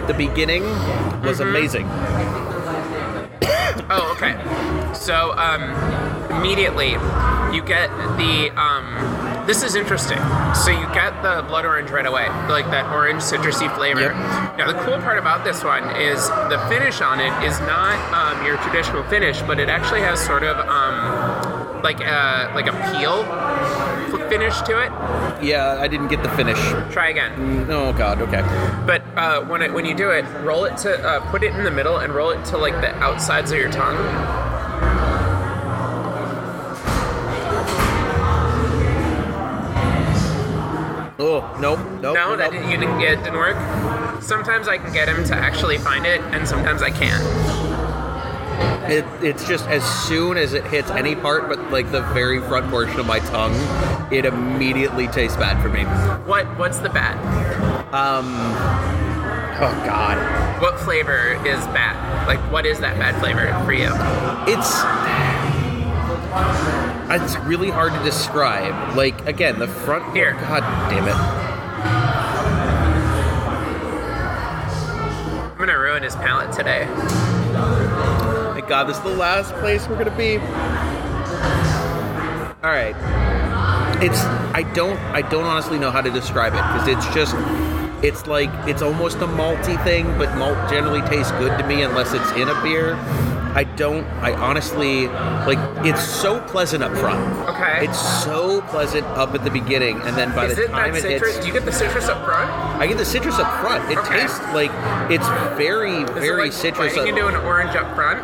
Mm. 0.08 0.18
The 0.18 0.28
beginning 0.28 0.64
was 1.24 1.40
Mm-hmm. 1.40 1.50
amazing. 1.50 1.88
Oh, 3.90 4.12
okay. 4.18 4.36
So 4.94 5.32
um, 5.38 5.62
immediately 6.32 6.92
you 7.56 7.64
get 7.64 7.90
the. 8.18 8.52
Um, 8.60 9.46
this 9.48 9.64
is 9.64 9.76
interesting. 9.76 10.18
So 10.54 10.72
you 10.72 10.86
get 10.94 11.22
the 11.24 11.46
blood 11.48 11.66
orange 11.66 11.90
right 11.90 12.06
away, 12.06 12.28
like 12.50 12.66
that 12.72 12.92
orange 12.92 13.22
citrusy 13.22 13.74
flavor. 13.76 14.02
Yep. 14.02 14.58
Now 14.58 14.72
the 14.74 14.80
cool 14.84 14.98
part 15.00 15.18
about 15.18 15.46
this 15.46 15.64
one 15.64 15.84
is 15.96 16.28
the 16.28 16.60
finish 16.68 17.00
on 17.00 17.22
it 17.22 17.32
is 17.48 17.58
not 17.62 17.96
um, 18.12 18.46
your 18.46 18.58
traditional 18.58 19.04
finish, 19.04 19.42
but 19.44 19.58
it 19.60 19.70
actually 19.70 20.02
has 20.02 20.20
sort 20.20 20.44
of 20.44 20.58
um, 20.68 21.82
like 21.82 22.02
a 22.02 22.52
like 22.54 22.68
a 22.68 22.74
peel 22.92 23.24
finish 24.28 24.60
to 24.64 24.82
it. 24.84 24.92
Yeah, 25.42 25.78
I 25.80 25.88
didn't 25.88 26.10
get 26.10 26.24
the 26.24 26.30
finish. 26.32 26.60
Try 26.92 27.10
again. 27.10 27.68
Oh 27.72 27.94
God. 27.94 28.22
Okay. 28.24 28.42
But 28.86 28.97
uh, 29.18 29.44
when 29.46 29.62
it 29.62 29.74
when 29.74 29.86
you 29.86 29.96
do 29.96 30.12
it, 30.12 30.24
roll 30.44 30.66
it 30.66 30.78
to 30.78 30.98
uh, 31.06 31.32
put 31.32 31.44
it 31.44 31.54
in 31.54 31.64
the 31.64 31.72
middle 31.72 31.98
and 31.98 32.14
roll 32.14 32.30
it 32.30 32.46
to 32.46 32.58
like 32.58 32.74
the 32.76 32.96
outsides 32.98 33.52
of 33.52 33.58
your 33.58 33.72
tongue. 33.72 33.98
Oh 41.20 41.58
nope. 41.60 41.80
Nope. 41.80 42.02
No, 42.02 42.14
nope. 42.14 42.38
that 42.38 42.52
didn't, 42.52 42.70
you 42.70 42.78
didn't 42.78 43.00
get 43.00 43.14
it 43.14 43.24
didn't 43.24 43.40
work. 43.40 43.58
Sometimes 44.22 44.68
I 44.68 44.78
can 44.78 44.94
get 44.94 45.10
him 45.10 45.24
to 45.26 45.36
actually 45.36 45.78
find 45.80 46.06
it, 46.06 46.22
and 46.22 46.48
sometimes 46.48 46.82
I 46.82 46.92
can't. 46.92 47.24
It, 48.92 49.06
it's 49.22 49.48
just 49.48 49.68
as 49.68 49.84
soon 50.08 50.38
as 50.38 50.54
it 50.54 50.64
hits 50.66 50.90
any 50.92 51.16
part, 51.16 51.50
but 51.50 51.72
like 51.72 51.92
the 51.92 52.02
very 52.14 52.40
front 52.40 52.70
portion 52.70 53.00
of 53.00 53.06
my 53.06 53.20
tongue, 53.20 53.54
it 54.12 54.26
immediately 54.26 55.08
tastes 55.08 55.38
bad 55.38 55.62
for 55.62 55.70
me. 55.70 55.84
What 56.26 56.46
what's 56.58 56.78
the 56.78 56.90
bad? 56.90 57.18
Um. 57.94 58.97
Oh 59.60 59.74
God. 59.88 60.62
What 60.62 60.80
flavor 60.80 61.34
is 61.48 61.66
bad? 61.68 62.28
Like 62.28 62.40
what 62.52 62.68
is 62.68 62.80
that 62.80 63.00
bad 63.00 63.20
flavor 63.20 63.52
for 63.66 63.74
you? 63.74 63.90
It's. 64.48 64.84
It's 67.10 67.36
really 67.48 67.72
hard 67.72 67.92
to 67.94 68.04
describe. 68.04 68.96
Like 68.96 69.26
again, 69.26 69.58
the 69.58 69.68
front. 69.68 70.16
Here. 70.16 70.34
God 70.34 70.62
damn 70.92 71.08
it. 71.08 71.16
I'm 75.52 75.58
gonna 75.58 75.80
ruin 75.80 76.04
his 76.04 76.16
palate 76.18 76.52
today. 76.52 76.86
Thank 78.54 78.68
God, 78.68 78.84
this 78.84 78.98
is 78.98 79.04
the 79.04 79.10
last 79.10 79.56
place 79.56 79.88
we're 79.88 79.98
gonna 79.98 80.16
be. 80.16 80.38
All 82.64 82.70
right. 82.70 82.96
It's. 84.04 84.20
I 84.54 84.62
don't. 84.76 85.00
I 85.00 85.24
don't 85.24 85.46
honestly 85.46 85.80
know 85.80 85.90
how 85.90 86.02
to 86.02 86.12
describe 86.12 86.54
it 86.54 86.58
because 86.58 86.88
it's 86.88 87.08
just. 87.16 87.34
It's 88.04 88.28
like 88.28 88.50
it's 88.68 88.82
almost 88.82 89.18
a 89.18 89.28
malty 89.28 89.82
thing, 89.84 90.06
but 90.18 90.36
malt 90.38 90.58
generally 90.70 91.02
tastes 91.10 91.32
good 91.34 91.58
to 91.58 91.68
me 91.68 91.82
unless 91.84 92.14
it's 92.14 92.32
in 92.34 92.48
a 92.50 92.62
beer. 92.62 92.96
I 93.56 93.64
don't. 93.64 94.06
I 94.22 94.34
honestly 94.34 95.08
like. 95.08 95.58
It's 95.84 96.04
so 96.04 96.40
pleasant 96.42 96.84
up 96.84 96.96
front. 96.98 97.20
Okay. 97.50 97.86
It's 97.86 98.00
so 98.24 98.62
pleasant 98.62 99.06
up 99.08 99.34
at 99.34 99.44
the 99.44 99.50
beginning, 99.50 100.00
and 100.02 100.16
then 100.16 100.34
by 100.36 100.46
is 100.46 100.56
the 100.58 100.66
it 100.66 100.70
time 100.70 100.92
that 100.94 101.00
it 101.00 101.02
citrus? 101.14 101.34
hits, 101.36 101.42
Do 101.46 101.48
you 101.48 101.54
get 101.54 101.66
the 101.66 101.72
citrus 101.72 102.08
up 102.08 102.24
front? 102.24 102.52
I 102.80 102.86
get 102.86 102.98
the 103.00 103.06
citrus 103.06 103.40
up 103.40 103.52
front. 103.62 103.90
It 103.92 103.98
Okay. 103.98 104.20
tastes 104.22 104.40
like 104.54 104.70
it's 105.10 105.28
very, 105.58 105.94
Is 106.04 106.10
very 106.12 106.28
it 106.42 106.44
like 106.46 106.54
citrus. 106.54 106.94
biting 106.96 107.14
up- 107.14 107.18
into 107.20 107.28
an 107.28 107.46
orange 107.46 107.76
up 107.76 107.96
front? 107.96 108.22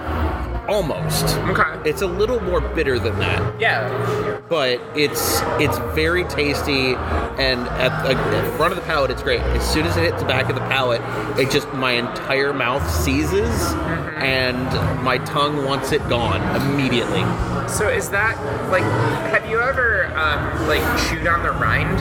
almost. 0.69 1.36
Okay. 1.49 1.72
It's 1.85 2.01
a 2.01 2.07
little 2.07 2.39
more 2.41 2.61
bitter 2.61 2.97
than 2.99 3.19
that 3.19 3.59
Yeah. 3.59 4.39
but 4.49 4.79
it's 4.95 5.41
it's 5.59 5.77
very 5.95 6.23
tasty 6.25 6.95
and 6.95 7.61
at 7.67 8.03
the 8.03 8.15
at 8.15 8.57
front 8.57 8.71
of 8.73 8.77
the 8.79 8.85
palate 8.85 9.11
it's 9.11 9.23
great 9.23 9.41
as 9.41 9.63
soon 9.73 9.85
as 9.85 9.97
it 9.97 10.01
hits 10.03 10.21
the 10.21 10.27
back 10.27 10.49
of 10.49 10.55
the 10.55 10.61
palate 10.61 11.01
it 11.39 11.49
just 11.51 11.71
my 11.73 11.91
entire 11.91 12.53
mouth 12.53 12.87
seizes 12.89 13.49
Mm-hmm. 13.73 14.21
and 14.23 15.03
my 15.03 15.17
tongue 15.19 15.65
wants 15.65 15.91
it 15.91 16.07
gone 16.07 16.41
immediately 16.61 17.21
So 17.67 17.89
is 17.89 18.09
that 18.11 18.37
like? 18.71 18.83
Have 19.31 19.49
you 19.49 19.59
ever 19.59 20.05
um, 20.15 20.67
like 20.67 20.81
chewed 21.09 21.27
on 21.27 21.43
the 21.43 21.51
rind 21.51 21.99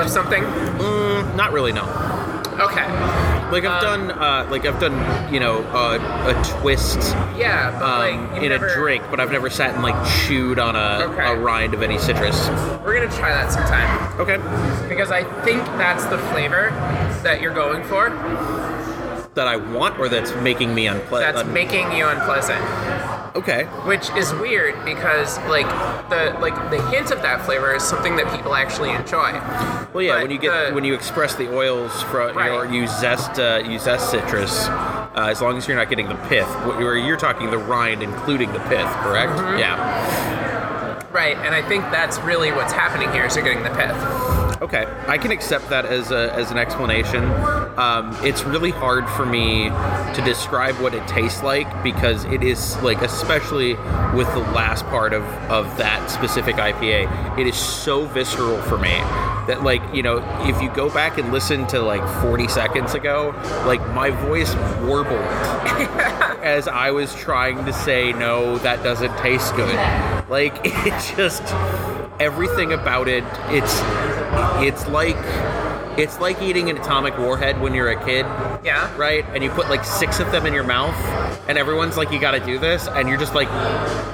of 0.00 0.08
something? 0.08 0.42
mm, 0.44 1.34
not 1.36 1.52
really 1.52 1.72
no 1.72 1.84
Okay. 2.60 2.84
like 3.50 3.64
i've 3.64 3.82
Um, 3.82 4.08
done 4.08 4.10
uh, 4.12 4.46
like 4.50 4.66
i've 4.66 4.78
done 4.78 5.32
you 5.32 5.40
know 5.40 5.60
uh, 5.72 5.96
a 6.28 6.60
twist 6.60 6.98
Yeah, 7.36 7.70
but 7.78 7.82
um, 8.12 8.30
like 8.32 8.42
in 8.42 8.48
never, 8.50 8.66
a 8.66 8.74
drink 8.74 9.02
but 9.10 9.18
i've 9.18 9.32
never 9.32 9.48
sat 9.48 9.74
and 9.74 9.82
like 9.82 9.96
chewed 10.26 10.58
on 10.58 10.76
a, 10.76 11.06
Okay. 11.10 11.26
a 11.32 11.36
rind 11.36 11.72
of 11.74 11.82
any 11.82 11.96
citrus 11.98 12.48
We're 12.84 12.94
gonna 13.00 13.10
try 13.16 13.30
that 13.30 13.50
sometime 13.50 14.20
okay 14.20 14.36
because 14.88 15.10
I 15.10 15.22
think 15.42 15.64
that's 15.78 16.04
the 16.06 16.18
flavor 16.18 16.70
that 17.22 17.40
you're 17.40 17.54
going 17.54 17.82
for. 17.84 18.10
that 19.34 19.46
i 19.48 19.56
want 19.56 19.98
or 19.98 20.08
that's 20.08 20.34
making 20.36 20.74
me 20.74 20.86
unpleasant 20.86 21.34
That's 21.36 21.48
making 21.48 21.90
you 21.92 22.06
unpleasant. 22.08 22.60
Okay 23.36 23.64
which 23.86 24.10
is 24.10 24.32
weird 24.34 24.74
because 24.84 25.38
like 25.48 25.66
the 26.10 26.36
like 26.40 26.54
the 26.70 26.80
hint 26.90 27.10
of 27.10 27.22
that 27.22 27.44
flavor 27.44 27.74
is 27.74 27.82
something 27.82 28.16
that 28.16 28.34
people 28.36 28.54
actually 28.54 28.90
enjoy. 28.90 29.32
Well, 29.92 30.02
yeah, 30.04 30.14
But 30.14 30.22
when 30.22 30.30
you 30.30 30.38
get 30.38 30.68
the- 30.68 30.74
when 30.74 30.84
you 30.84 30.94
express 30.94 31.34
the 31.34 31.52
oils 31.54 32.02
from 32.04 32.36
Right. 32.36 32.50
or 32.50 32.66
you 32.66 32.86
zest 32.86 33.38
uh, 33.38 33.62
you 33.64 33.78
zest 33.78 34.10
citrus, 34.10 34.66
uh, 34.68 35.28
as 35.30 35.40
long 35.40 35.56
as 35.56 35.66
you're 35.68 35.76
not 35.76 35.88
getting 35.88 36.08
the 36.08 36.14
pith, 36.28 36.48
what 36.66 36.78
you're, 36.80 36.96
you're 36.96 37.16
talking 37.16 37.50
the 37.50 37.58
rind, 37.58 38.02
including 38.02 38.52
the 38.52 38.60
pith, 38.60 38.86
correct? 39.02 39.32
Mm-hmm. 39.32 39.58
Yeah. 39.58 41.06
Right, 41.12 41.36
and 41.38 41.54
I 41.54 41.62
think 41.62 41.82
that's 41.90 42.18
really 42.20 42.52
what's 42.52 42.72
happening 42.72 43.10
here 43.12 43.24
is 43.26 43.34
you're 43.34 43.44
getting 43.44 43.64
the 43.64 43.70
pith. 43.70 44.39
Okay, 44.62 44.84
I 45.06 45.16
can 45.16 45.30
accept 45.30 45.70
that 45.70 45.86
as 45.86 46.10
a, 46.10 46.30
as 46.34 46.50
an 46.50 46.58
explanation. 46.58 47.24
Um, 47.78 48.14
it's 48.22 48.44
really 48.44 48.70
hard 48.70 49.08
for 49.08 49.24
me 49.24 49.70
to 49.70 50.22
describe 50.22 50.74
what 50.82 50.92
it 50.92 51.06
tastes 51.08 51.42
like 51.42 51.82
because 51.82 52.24
it 52.26 52.42
is 52.42 52.76
like, 52.82 53.00
especially 53.00 53.76
with 54.14 54.30
the 54.34 54.44
last 54.52 54.84
part 54.86 55.14
of 55.14 55.22
of 55.50 55.64
that 55.78 56.10
specific 56.10 56.56
IPA, 56.56 57.38
it 57.38 57.46
is 57.46 57.56
so 57.56 58.04
visceral 58.04 58.60
for 58.62 58.76
me 58.76 58.98
that 59.46 59.62
like 59.62 59.82
you 59.94 60.02
know 60.02 60.18
if 60.46 60.60
you 60.60 60.68
go 60.74 60.90
back 60.90 61.16
and 61.16 61.32
listen 61.32 61.66
to 61.68 61.80
like 61.80 62.06
40 62.22 62.48
seconds 62.48 62.92
ago, 62.92 63.34
like 63.66 63.80
my 63.94 64.10
voice 64.10 64.54
warbled 64.82 65.20
as 66.42 66.68
I 66.68 66.90
was 66.90 67.14
trying 67.14 67.64
to 67.64 67.72
say 67.72 68.12
no, 68.12 68.58
that 68.58 68.82
doesn't 68.82 69.16
taste 69.18 69.56
good. 69.56 69.74
Like 70.28 70.54
it 70.64 71.16
just 71.16 71.42
everything 72.20 72.74
about 72.74 73.08
it. 73.08 73.24
It's 73.48 73.80
it's 74.62 74.86
like 74.88 75.16
It's 75.98 76.18
like 76.20 76.40
eating 76.40 76.70
an 76.70 76.78
atomic 76.78 77.18
warhead 77.18 77.60
when 77.60 77.74
you're 77.74 77.90
a 77.90 78.04
kid, 78.04 78.24
Yeah. 78.64 78.88
right? 78.96 79.24
And 79.34 79.42
you 79.44 79.50
put 79.50 79.68
like 79.68 79.84
six 79.84 80.18
of 80.20 80.30
them 80.32 80.46
in 80.46 80.54
your 80.54 80.62
mouth, 80.64 80.94
and 81.48 81.58
everyone's 81.58 81.96
like, 81.96 82.10
"You 82.12 82.18
got 82.20 82.32
to 82.32 82.40
do 82.40 82.58
this," 82.58 82.86
and 82.88 83.08
you're 83.08 83.18
just 83.18 83.34
like, 83.34 83.48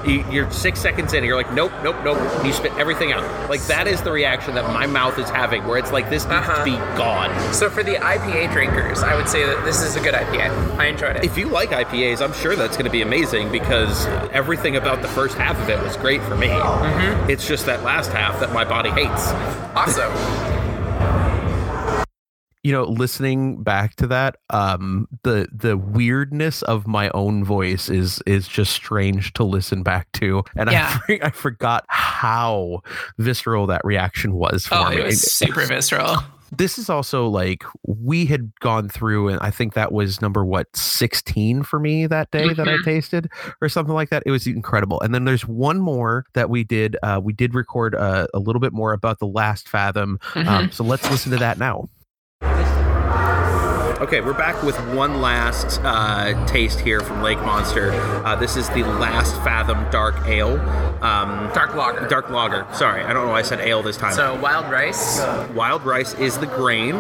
you, 0.07 0.25
you're 0.31 0.51
six 0.51 0.81
seconds 0.81 1.13
in, 1.13 1.19
and 1.19 1.27
you're 1.27 1.37
like, 1.37 1.53
"Nope, 1.53 1.73
nope, 1.83 1.97
nope." 2.05 2.17
And 2.19 2.47
you 2.47 2.53
spit 2.53 2.73
everything 2.79 3.13
out. 3.13 3.23
Like 3.51 3.63
that 3.67 3.87
is 3.87 4.01
the 4.03 4.13
reaction 4.13 4.55
that 4.55 4.65
my 4.73 4.87
mouth 4.87 5.19
is 5.19 5.29
having, 5.29 5.67
where 5.67 5.79
it's 5.79 5.93
like, 5.93 6.09
"This 6.11 6.25
needs 6.25 6.37
Uh-huh. 6.37 6.59
to 6.59 6.65
be 6.65 6.77
gone." 6.97 7.31
So 7.53 7.69
for 7.71 7.83
the 7.83 7.97
IPA 7.97 8.53
drinkers, 8.53 9.03
I 9.03 9.15
would 9.17 9.29
say 9.29 9.45
that 9.45 9.65
this 9.65 9.83
is 9.83 9.97
a 9.97 10.01
good 10.01 10.15
IPA. 10.15 10.79
I 10.79 10.87
enjoyed 10.87 11.17
it. 11.17 11.25
If 11.25 11.37
you 11.37 11.49
like 11.49 11.71
IPAs, 11.71 12.23
I'm 12.23 12.33
sure 12.33 12.57
that's 12.57 12.77
going 12.77 12.87
to 12.87 12.91
be 12.91 13.03
amazing 13.03 13.51
because 13.53 14.07
everything 14.33 14.77
about 14.77 15.03
the 15.03 15.09
first 15.09 15.37
half 15.37 15.59
of 15.61 15.69
it 15.69 15.81
was 15.83 15.97
great 15.97 16.23
for 16.23 16.37
me. 16.37 16.49
Mm-hmm. 16.49 17.31
It's 17.31 17.47
just 17.47 17.67
that 17.67 17.83
last 17.83 18.13
half 18.13 18.41
that 18.41 18.53
my 18.53 18.65
body 18.65 18.91
hates. 18.91 19.29
awesome. 19.77 20.53
you 22.67 22.73
know 22.73 22.85
listening 22.85 23.63
back 23.63 23.95
to 23.97 24.07
that 24.09 24.37
um 24.51 25.07
the 25.23 25.47
the 25.53 25.77
weirdness 25.77 26.63
of 26.63 26.87
my 26.87 27.09
own 27.11 27.45
voice 27.45 27.89
is 27.89 28.21
is 28.27 28.49
just 28.49 28.73
strange 28.73 29.33
to 29.35 29.45
listen 29.45 29.83
back 29.85 30.11
to 30.13 30.43
and 30.57 30.71
Yeah. 30.71 30.99
I, 31.09 31.21
I 31.29 31.31
forgot 31.31 31.85
how 31.89 32.81
visceral 33.19 33.67
that 33.69 33.83
reaction 33.85 34.33
was 34.35 34.67
for 34.67 34.75
Oh, 34.75 34.91
me 34.91 34.97
it 34.97 35.05
was 35.05 35.21
super 35.33 35.65
visceral. 35.65 36.17
this 36.57 36.79
is 36.79 36.89
also 36.89 37.27
like 37.29 37.65
we 37.87 38.25
had 38.27 38.53
gone 38.61 38.89
through 38.89 39.29
and 39.29 39.41
i 39.41 39.51
think 39.51 39.75
that 39.75 39.91
was 39.93 40.21
number 40.23 40.45
what 40.45 40.67
16 40.77 41.63
for 41.65 41.79
me 41.81 42.07
that 42.07 42.31
day 42.31 42.53
that 42.53 42.69
i 42.69 42.77
Mhm. 42.77 42.85
tasted 42.85 43.29
or 43.61 43.69
something 43.69 43.95
like 43.95 44.11
that 44.11 44.23
it 44.27 44.31
was 44.31 44.47
incredible 44.47 45.01
and 45.01 45.13
then 45.15 45.25
there's 45.25 45.47
one 45.47 45.81
more 45.81 46.25
that 46.35 46.49
we 46.49 46.63
did 46.65 46.97
uh, 47.03 47.21
we 47.23 47.33
did 47.33 47.53
record 47.55 47.95
uh, 47.97 48.27
a 48.33 48.39
little 48.39 48.61
bit 48.61 48.73
more 48.73 48.93
about 48.93 49.19
the 49.19 49.27
last 49.27 49.69
fathom 49.69 50.19
Mhm. 50.35 50.47
um, 50.47 50.71
so 50.71 50.85
let's 50.85 51.09
listen 51.11 51.33
to 51.33 51.39
that 51.39 51.59
now 51.59 51.89
Okay, 53.99 54.21
we're 54.21 54.35
back 54.35 54.63
with 54.63 54.77
one 54.95 55.23
last 55.23 55.81
uh, 55.83 56.45
taste 56.47 56.79
here 56.81 57.01
from 57.01 57.23
Lake 57.23 57.39
Monster. 57.41 57.93
Uh, 58.27 58.37
this 58.37 58.55
is 58.57 58.69
the 58.71 58.83
Last 58.83 59.35
Fathom 59.37 59.91
Dark 59.91 60.15
Ale. 60.27 60.59
Um, 61.03 61.51
Dark 61.55 61.75
lager. 61.75 62.07
Dark 62.07 62.29
Lager. 62.29 62.67
Sorry, 62.75 63.03
I 63.03 63.15
don't 63.15 63.25
know 63.25 63.33
why 63.33 63.39
I 63.39 63.43
said 63.43 63.61
ale 63.61 63.83
this 63.83 63.97
time. 63.97 64.13
So 64.13 64.39
wild 64.41 64.71
rice. 64.71 65.21
Wild 65.55 65.85
rice 65.85 66.13
is 66.15 66.37
the 66.37 66.47
grain 66.47 66.95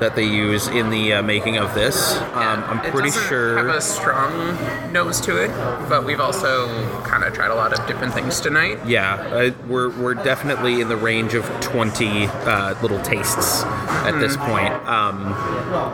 that 0.00 0.14
they 0.16 0.24
use 0.24 0.68
in 0.68 0.88
the 0.88 1.14
uh, 1.14 1.22
making 1.22 1.58
of 1.58 1.74
this. 1.74 2.16
Um, 2.16 2.64
I'm 2.64 2.78
It 2.78 2.92
pretty 2.92 3.08
doesn't 3.10 3.28
sure. 3.28 3.56
have 3.58 3.66
a 3.74 3.80
strong 3.82 4.92
nose 4.92 5.20
to 5.22 5.36
it, 5.42 5.48
but 5.88 6.04
we've 6.06 6.20
also 6.20 6.66
kind 7.02 7.24
of 7.24 7.34
tried 7.34 7.50
a 7.50 7.54
lot 7.54 7.78
of 7.78 7.86
different 7.86 8.14
things 8.14 8.40
tonight. 8.40 8.78
Yeah, 8.86 9.14
uh, 9.14 9.50
we're, 9.66 9.90
we're 10.00 10.14
definitely 10.14 10.80
in 10.80 10.88
the 10.88 10.96
range 10.96 11.34
of 11.34 11.44
20 11.60 12.26
uh, 12.26 12.80
little 12.80 13.00
tastes 13.02 13.64
at 13.64 14.18
this 14.18 14.36
point. 14.38 14.72
Um, 14.86 15.24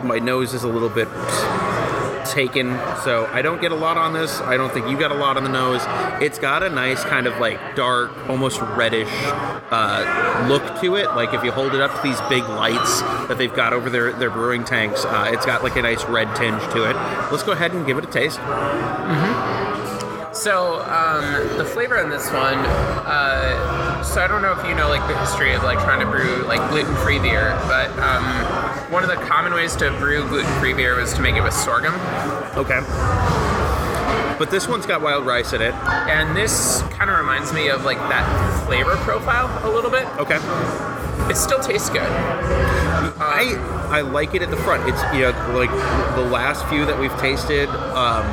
my 0.07 0.19
nose 0.19 0.44
is 0.53 0.63
a 0.63 0.67
little 0.67 0.89
bit 0.89 1.07
taken, 2.25 2.71
so 3.03 3.29
I 3.31 3.41
don't 3.41 3.61
get 3.61 3.71
a 3.71 3.75
lot 3.75 3.97
on 3.97 4.13
this. 4.13 4.41
I 4.41 4.57
don't 4.57 4.73
think 4.73 4.89
you 4.89 4.97
got 4.97 5.11
a 5.11 5.15
lot 5.15 5.37
on 5.37 5.43
the 5.43 5.49
nose. 5.49 5.81
It's 6.21 6.39
got 6.39 6.63
a 6.63 6.69
nice 6.69 7.03
kind 7.03 7.27
of 7.27 7.37
like 7.39 7.75
dark, 7.75 8.11
almost 8.27 8.59
reddish 8.61 9.11
uh, 9.71 10.45
look 10.49 10.81
to 10.81 10.95
it. 10.95 11.07
Like 11.15 11.33
if 11.33 11.43
you 11.43 11.51
hold 11.51 11.73
it 11.73 11.81
up 11.81 11.95
to 11.95 12.01
these 12.01 12.19
big 12.29 12.43
lights 12.43 13.01
that 13.27 13.37
they've 13.37 13.53
got 13.53 13.73
over 13.73 13.89
their, 13.89 14.11
their 14.13 14.29
brewing 14.29 14.63
tanks, 14.63 15.05
uh, 15.05 15.29
it's 15.31 15.45
got 15.45 15.63
like 15.63 15.75
a 15.75 15.81
nice 15.81 16.03
red 16.05 16.35
tinge 16.35 16.61
to 16.73 16.89
it. 16.89 16.95
Let's 17.31 17.43
go 17.43 17.51
ahead 17.51 17.73
and 17.73 17.85
give 17.85 17.97
it 17.97 18.05
a 18.05 18.11
taste. 18.11 18.39
So 20.35 20.81
um, 20.81 21.57
the 21.57 21.65
flavor 21.65 21.97
in 21.97 22.09
this 22.09 22.27
one, 22.27 22.59
uh, 23.07 24.03
so 24.03 24.21
I 24.21 24.27
don't 24.27 24.41
know 24.41 24.51
if 24.51 24.67
you 24.67 24.75
know 24.75 24.89
like 24.89 25.07
the 25.07 25.17
history 25.17 25.53
of 25.53 25.63
like 25.63 25.79
trying 25.79 26.01
to 26.01 26.05
brew 26.05 26.43
like 26.45 26.59
gluten-free 26.69 27.19
beer, 27.19 27.57
but 27.67 27.89
um, 27.99 28.25
one 28.95 29.03
of 29.03 29.09
the 29.09 29.25
common 29.25 29.53
ways 29.53 29.75
to 29.75 29.91
brew 29.99 30.25
gluten-free 30.29 30.71
beer 30.71 30.95
was 30.95 31.13
to 31.13 31.21
make 31.21 31.35
it 31.35 31.41
with 31.41 31.53
sorghum, 31.53 31.93
Okay. 32.55 32.79
But 34.39 34.49
this 34.51 34.69
one's 34.69 34.85
got 34.85 35.01
wild 35.01 35.25
rice 35.25 35.51
in 35.51 35.61
it. 35.61 35.73
and 35.73 36.33
this 36.33 36.81
kind 36.91 37.09
of 37.09 37.17
reminds 37.17 37.51
me 37.51 37.67
of 37.67 37.83
like 37.83 37.97
that 37.97 38.25
flavor 38.65 38.95
profile 39.03 39.49
a 39.69 39.69
little 39.69 39.91
bit. 39.91 40.05
Okay. 40.17 40.37
It 41.29 41.37
still 41.37 41.59
tastes 41.59 41.89
good. 41.89 42.01
I 43.17 43.55
I 43.89 44.01
like 44.01 44.35
it 44.35 44.41
at 44.41 44.49
the 44.49 44.57
front. 44.57 44.87
It's 44.89 45.01
you 45.13 45.21
know 45.21 45.31
like 45.57 45.71
the 46.15 46.29
last 46.29 46.65
few 46.67 46.85
that 46.85 46.99
we've 46.99 47.15
tasted. 47.17 47.69
Um, 47.69 48.25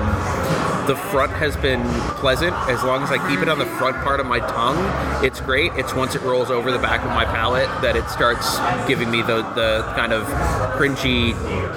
the 0.86 0.96
front 0.96 1.30
has 1.32 1.56
been 1.56 1.80
pleasant 2.16 2.52
as 2.68 2.82
long 2.82 3.04
as 3.04 3.10
I 3.12 3.28
keep 3.30 3.40
it 3.40 3.48
on 3.48 3.58
the 3.58 3.66
front 3.66 3.96
part 3.98 4.18
of 4.18 4.26
my 4.26 4.40
tongue. 4.40 5.24
It's 5.24 5.40
great. 5.40 5.72
It's 5.74 5.94
once 5.94 6.16
it 6.16 6.22
rolls 6.22 6.50
over 6.50 6.72
the 6.72 6.78
back 6.78 7.02
of 7.02 7.10
my 7.10 7.24
palate 7.24 7.68
that 7.82 7.94
it 7.94 8.08
starts 8.08 8.58
giving 8.88 9.10
me 9.10 9.22
the 9.22 9.42
the 9.54 9.82
kind 9.94 10.12
of 10.12 10.24
cringy 10.76 11.36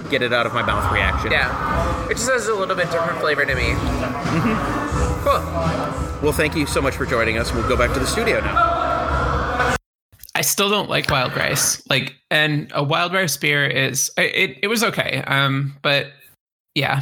get 0.09 0.21
it 0.21 0.33
out 0.33 0.45
of 0.45 0.53
my 0.53 0.63
mouth 0.63 0.91
reaction. 0.91 1.31
Yeah, 1.31 2.09
it 2.09 2.17
just 2.17 2.29
has 2.29 2.47
a 2.47 2.55
little 2.55 2.75
bit 2.75 2.89
different 2.91 3.19
flavor 3.19 3.45
to 3.45 3.55
me. 3.55 3.73
Cool. 5.23 5.41
Well, 6.21 6.33
thank 6.33 6.55
you 6.55 6.65
so 6.65 6.81
much 6.81 6.95
for 6.95 7.05
joining 7.05 7.37
us. 7.37 7.53
We'll 7.53 7.67
go 7.67 7.77
back 7.77 7.93
to 7.93 7.99
the 7.99 8.07
studio 8.07 8.39
now. 8.41 8.74
Still 10.45 10.69
don't 10.69 10.89
like 10.89 11.09
wild 11.09 11.35
rice. 11.35 11.81
Like, 11.89 12.15
and 12.31 12.71
a 12.73 12.83
wild 12.83 13.13
rice 13.13 13.35
beer 13.37 13.65
is 13.65 14.11
it. 14.17 14.57
It 14.61 14.67
was 14.67 14.83
okay. 14.83 15.23
Um, 15.27 15.75
but 15.81 16.07
yeah, 16.75 17.01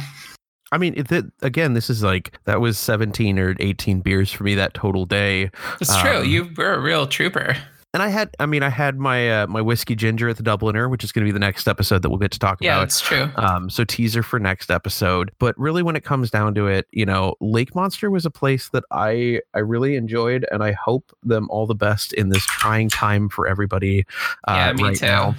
I 0.72 0.78
mean, 0.78 0.94
it, 0.96 1.10
it- 1.12 1.26
again, 1.42 1.74
this 1.74 1.88
is 1.90 2.02
like 2.02 2.38
that 2.44 2.60
was 2.60 2.78
17 2.78 3.38
or 3.38 3.54
18 3.60 4.00
beers 4.00 4.30
for 4.32 4.44
me 4.44 4.54
that 4.56 4.74
total 4.74 5.06
day. 5.06 5.50
it's 5.80 5.96
true. 6.00 6.18
Um, 6.18 6.24
You 6.28 6.50
were 6.56 6.72
a 6.74 6.80
real 6.80 7.06
trooper. 7.06 7.56
And 7.94 8.02
I 8.02 8.08
had, 8.08 8.34
I 8.40 8.46
mean, 8.46 8.64
I 8.64 8.68
had 8.70 8.98
my 8.98 9.42
uh, 9.42 9.46
my 9.46 9.60
whiskey 9.62 9.94
ginger 9.94 10.28
at 10.28 10.36
the 10.36 10.42
Dubliner, 10.42 10.90
which 10.90 11.04
is 11.04 11.12
going 11.12 11.24
to 11.24 11.28
be 11.28 11.32
the 11.32 11.38
next 11.38 11.68
episode 11.68 12.02
that 12.02 12.10
we'll 12.10 12.18
get 12.18 12.32
to 12.32 12.40
talk 12.40 12.58
Yeah, 12.60 12.72
about. 12.74 12.80
that's 12.80 13.00
true. 13.00 13.30
Um, 13.36 13.70
so 13.70 13.84
teaser 13.84 14.24
for 14.24 14.40
next 14.40 14.68
episode. 14.68 15.30
But 15.38 15.56
really, 15.56 15.80
when 15.82 15.94
it 15.94 16.02
comes 16.02 16.28
down 16.28 16.54
to 16.56 16.66
it, 16.66 16.88
you 16.90 17.06
know, 17.06 17.36
Lake 17.40 17.72
Monster 17.74 18.10
was 18.10 18.26
a 18.26 18.30
place 18.30 18.68
that 18.70 18.82
I 18.90 19.40
I 19.54 19.60
really 19.60 19.94
enjoyed, 19.94 20.44
and 20.50 20.62
I 20.64 20.72
hope 20.72 21.16
them 21.22 21.46
all 21.50 21.66
the 21.68 21.74
best 21.76 22.12
in 22.12 22.30
this 22.30 22.44
trying 22.44 22.88
time 22.88 23.28
for 23.28 23.46
everybody. 23.46 24.04
Uh, 24.48 24.54
yeah, 24.54 24.72
me 24.72 24.82
right 24.82 24.96
too. 24.96 25.06
Now. 25.06 25.36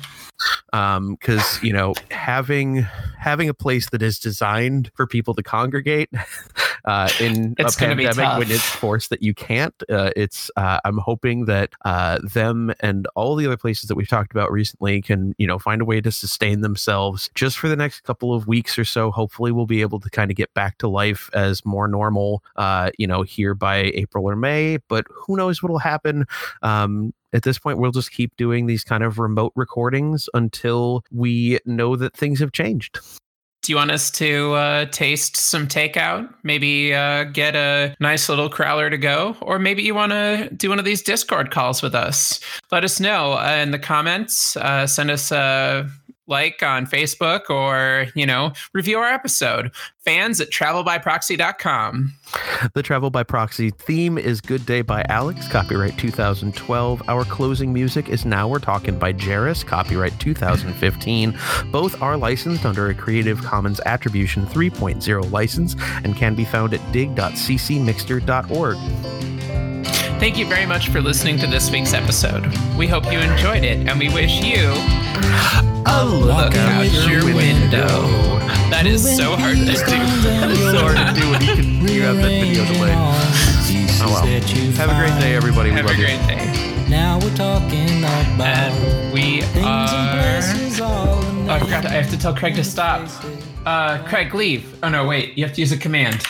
Um, 0.73 1.15
because 1.15 1.61
you 1.63 1.71
know, 1.73 1.93
having 2.11 2.85
having 3.19 3.47
a 3.49 3.53
place 3.53 3.89
that 3.91 4.01
is 4.01 4.17
designed 4.19 4.91
for 4.95 5.07
people 5.07 5.33
to 5.33 5.43
congregate 5.43 6.09
uh, 6.85 7.09
in 7.19 7.55
It's 7.57 7.75
a 7.75 7.79
pandemic 7.79 8.37
when 8.37 8.51
it's 8.51 8.63
forced 8.63 9.09
that 9.09 9.21
you 9.21 9.33
can't, 9.33 9.73
uh, 9.89 10.11
it's 10.15 10.51
uh, 10.55 10.79
I'm 10.85 10.97
hoping 10.97 11.45
that 11.45 11.73
uh, 11.83 12.19
them 12.23 12.73
and 12.79 13.07
all 13.15 13.35
the 13.35 13.45
other 13.45 13.57
places 13.57 13.87
that 13.87 13.95
we've 13.95 14.07
talked 14.07 14.31
about 14.31 14.51
recently 14.51 15.01
can 15.01 15.33
you 15.37 15.47
know 15.47 15.59
find 15.59 15.81
a 15.81 15.85
way 15.85 16.01
to 16.01 16.11
sustain 16.11 16.61
themselves 16.61 17.29
just 17.35 17.57
for 17.57 17.67
the 17.67 17.75
next 17.75 18.01
couple 18.01 18.33
of 18.33 18.47
weeks 18.47 18.77
or 18.77 18.85
so. 18.85 19.11
Hopefully, 19.11 19.51
we'll 19.51 19.65
be 19.65 19.81
able 19.81 19.99
to 19.99 20.09
kind 20.09 20.31
of 20.31 20.37
get 20.37 20.53
back 20.53 20.77
to 20.79 20.87
life 20.87 21.29
as 21.33 21.65
more 21.65 21.87
normal, 21.87 22.43
uh, 22.55 22.91
you 22.97 23.07
know, 23.07 23.23
here 23.23 23.53
by 23.53 23.91
April 23.95 24.25
or 24.25 24.35
May. 24.35 24.77
But 24.87 25.05
who 25.09 25.35
knows 25.35 25.61
what'll 25.63 25.79
happen? 25.79 26.25
Um, 26.61 27.13
at 27.33 27.43
this 27.43 27.59
point, 27.59 27.79
we'll 27.79 27.91
just 27.91 28.11
keep 28.11 28.35
doing 28.37 28.65
these 28.65 28.83
kind 28.83 29.03
of 29.03 29.19
remote 29.19 29.51
recordings 29.55 30.29
until 30.33 31.03
we 31.11 31.59
know 31.65 31.97
that 31.97 32.15
things 32.15 32.39
have 32.39 32.53
changed. 32.53 32.99
Do 33.65 33.71
you 33.71 33.77
want 33.77 33.89
us 33.89 34.11
to 34.11 34.53
uh, 34.53 34.85
taste 34.91 35.35
some 35.35 35.67
takeout? 35.67 36.31
Maybe 36.43 36.93
uh, 36.93 37.23
get 37.23 37.55
a 37.55 37.95
nice 37.99 38.29
little 38.29 38.47
crowler 38.47 38.91
to 38.91 38.97
go, 38.97 39.35
or 39.41 39.57
maybe 39.57 39.81
you 39.81 39.95
want 39.95 40.11
to 40.11 40.51
do 40.55 40.69
one 40.69 40.77
of 40.77 40.85
these 40.85 41.01
Discord 41.01 41.49
calls 41.49 41.81
with 41.81 41.95
us. 41.95 42.39
Let 42.71 42.83
us 42.83 42.99
know 42.99 43.33
uh, 43.33 43.57
in 43.59 43.71
the 43.71 43.79
comments. 43.79 44.55
Uh, 44.55 44.85
send 44.85 45.09
us 45.09 45.31
a 45.31 45.89
like 46.27 46.63
on 46.63 46.85
Facebook, 46.85 47.49
or 47.49 48.07
you 48.15 48.25
know, 48.25 48.53
review 48.73 48.97
our 48.97 49.11
episode. 49.11 49.71
Fans 50.03 50.39
at 50.39 50.49
travelbyproxy.com. 50.51 52.13
The 52.73 52.83
Travel 52.83 53.09
by 53.09 53.23
Proxy 53.23 53.71
theme 53.71 54.17
is 54.17 54.39
Good 54.41 54.65
Day 54.65 54.81
by 54.81 55.03
Alex, 55.09 55.47
copyright 55.47 55.97
2012. 55.97 57.01
Our 57.07 57.25
closing 57.25 57.73
music 57.73 58.09
is 58.09 58.25
Now 58.25 58.47
We're 58.47 58.59
Talking 58.59 58.99
by 58.99 59.13
Jeris, 59.13 59.65
copyright 59.65 60.19
2015. 60.19 61.37
Both 61.71 62.01
are 62.01 62.17
licensed 62.17 62.65
under 62.65 62.89
a 62.89 62.93
Creative 62.93 63.41
Commons 63.41 63.79
Attribution 63.85 64.45
3.0 64.47 65.31
license 65.31 65.75
and 66.03 66.15
can 66.15 66.35
be 66.35 66.45
found 66.45 66.73
at 66.73 66.91
dig.ccmixter.org. 66.91 68.77
Thank 70.19 70.37
you 70.37 70.45
very 70.45 70.65
much 70.65 70.89
for 70.89 71.01
listening 71.01 71.37
to 71.39 71.47
this 71.47 71.69
week's 71.71 71.93
episode. 71.93 72.45
We 72.77 72.87
hope 72.87 73.11
you 73.11 73.19
enjoyed 73.19 73.63
it, 73.63 73.87
and 73.87 73.99
we 73.99 74.07
wish 74.09 74.41
you 74.41 75.74
a 75.85 76.05
look 76.05 76.55
out 76.55 76.85
your 77.07 77.25
window. 77.25 78.07
That 78.69 78.85
is 78.85 79.01
so 79.17 79.35
hard 79.35 79.57
to 79.57 79.65
do. 79.65 79.73
That 79.73 80.49
is 80.51 80.59
so 80.59 80.79
hard 80.79 80.97
to 81.15 81.21
do 81.21 81.29
when 81.31 81.41
you 81.41 81.55
can 81.55 81.87
you 81.95 82.01
have 82.03 82.15
that 82.17 82.23
video 82.41 82.65
delay. 82.65 82.93
Oh 84.01 84.11
well. 84.11 84.25
Have 84.25 84.89
a 84.89 84.95
great 84.99 85.19
day, 85.21 85.35
everybody. 85.35 85.69
We 85.69 85.75
Have 85.77 85.85
a 85.85 85.89
love 85.89 85.97
you. 85.97 86.05
great 86.05 86.27
day. 86.27 86.85
Now 86.89 87.19
we're 87.19 87.33
talking 87.35 87.99
about 87.99 88.39
And 88.41 89.13
we 89.13 89.41
things 89.41 89.55
and 89.57 89.65
are. 89.65 90.41
places 90.41 90.79
Oh, 90.81 91.47
I 91.49 91.59
forgot. 91.59 91.85
I 91.85 91.89
have 91.91 92.09
to 92.11 92.17
tell 92.17 92.35
Craig 92.35 92.55
to 92.55 92.63
stop. 92.63 93.07
Uh, 93.65 94.03
Craig, 94.07 94.33
leave. 94.35 94.77
Oh 94.83 94.89
no, 94.89 95.05
wait. 95.07 95.37
You 95.37 95.45
have 95.45 95.53
to 95.55 95.61
use 95.61 95.71
a 95.71 95.77
command. 95.77 96.23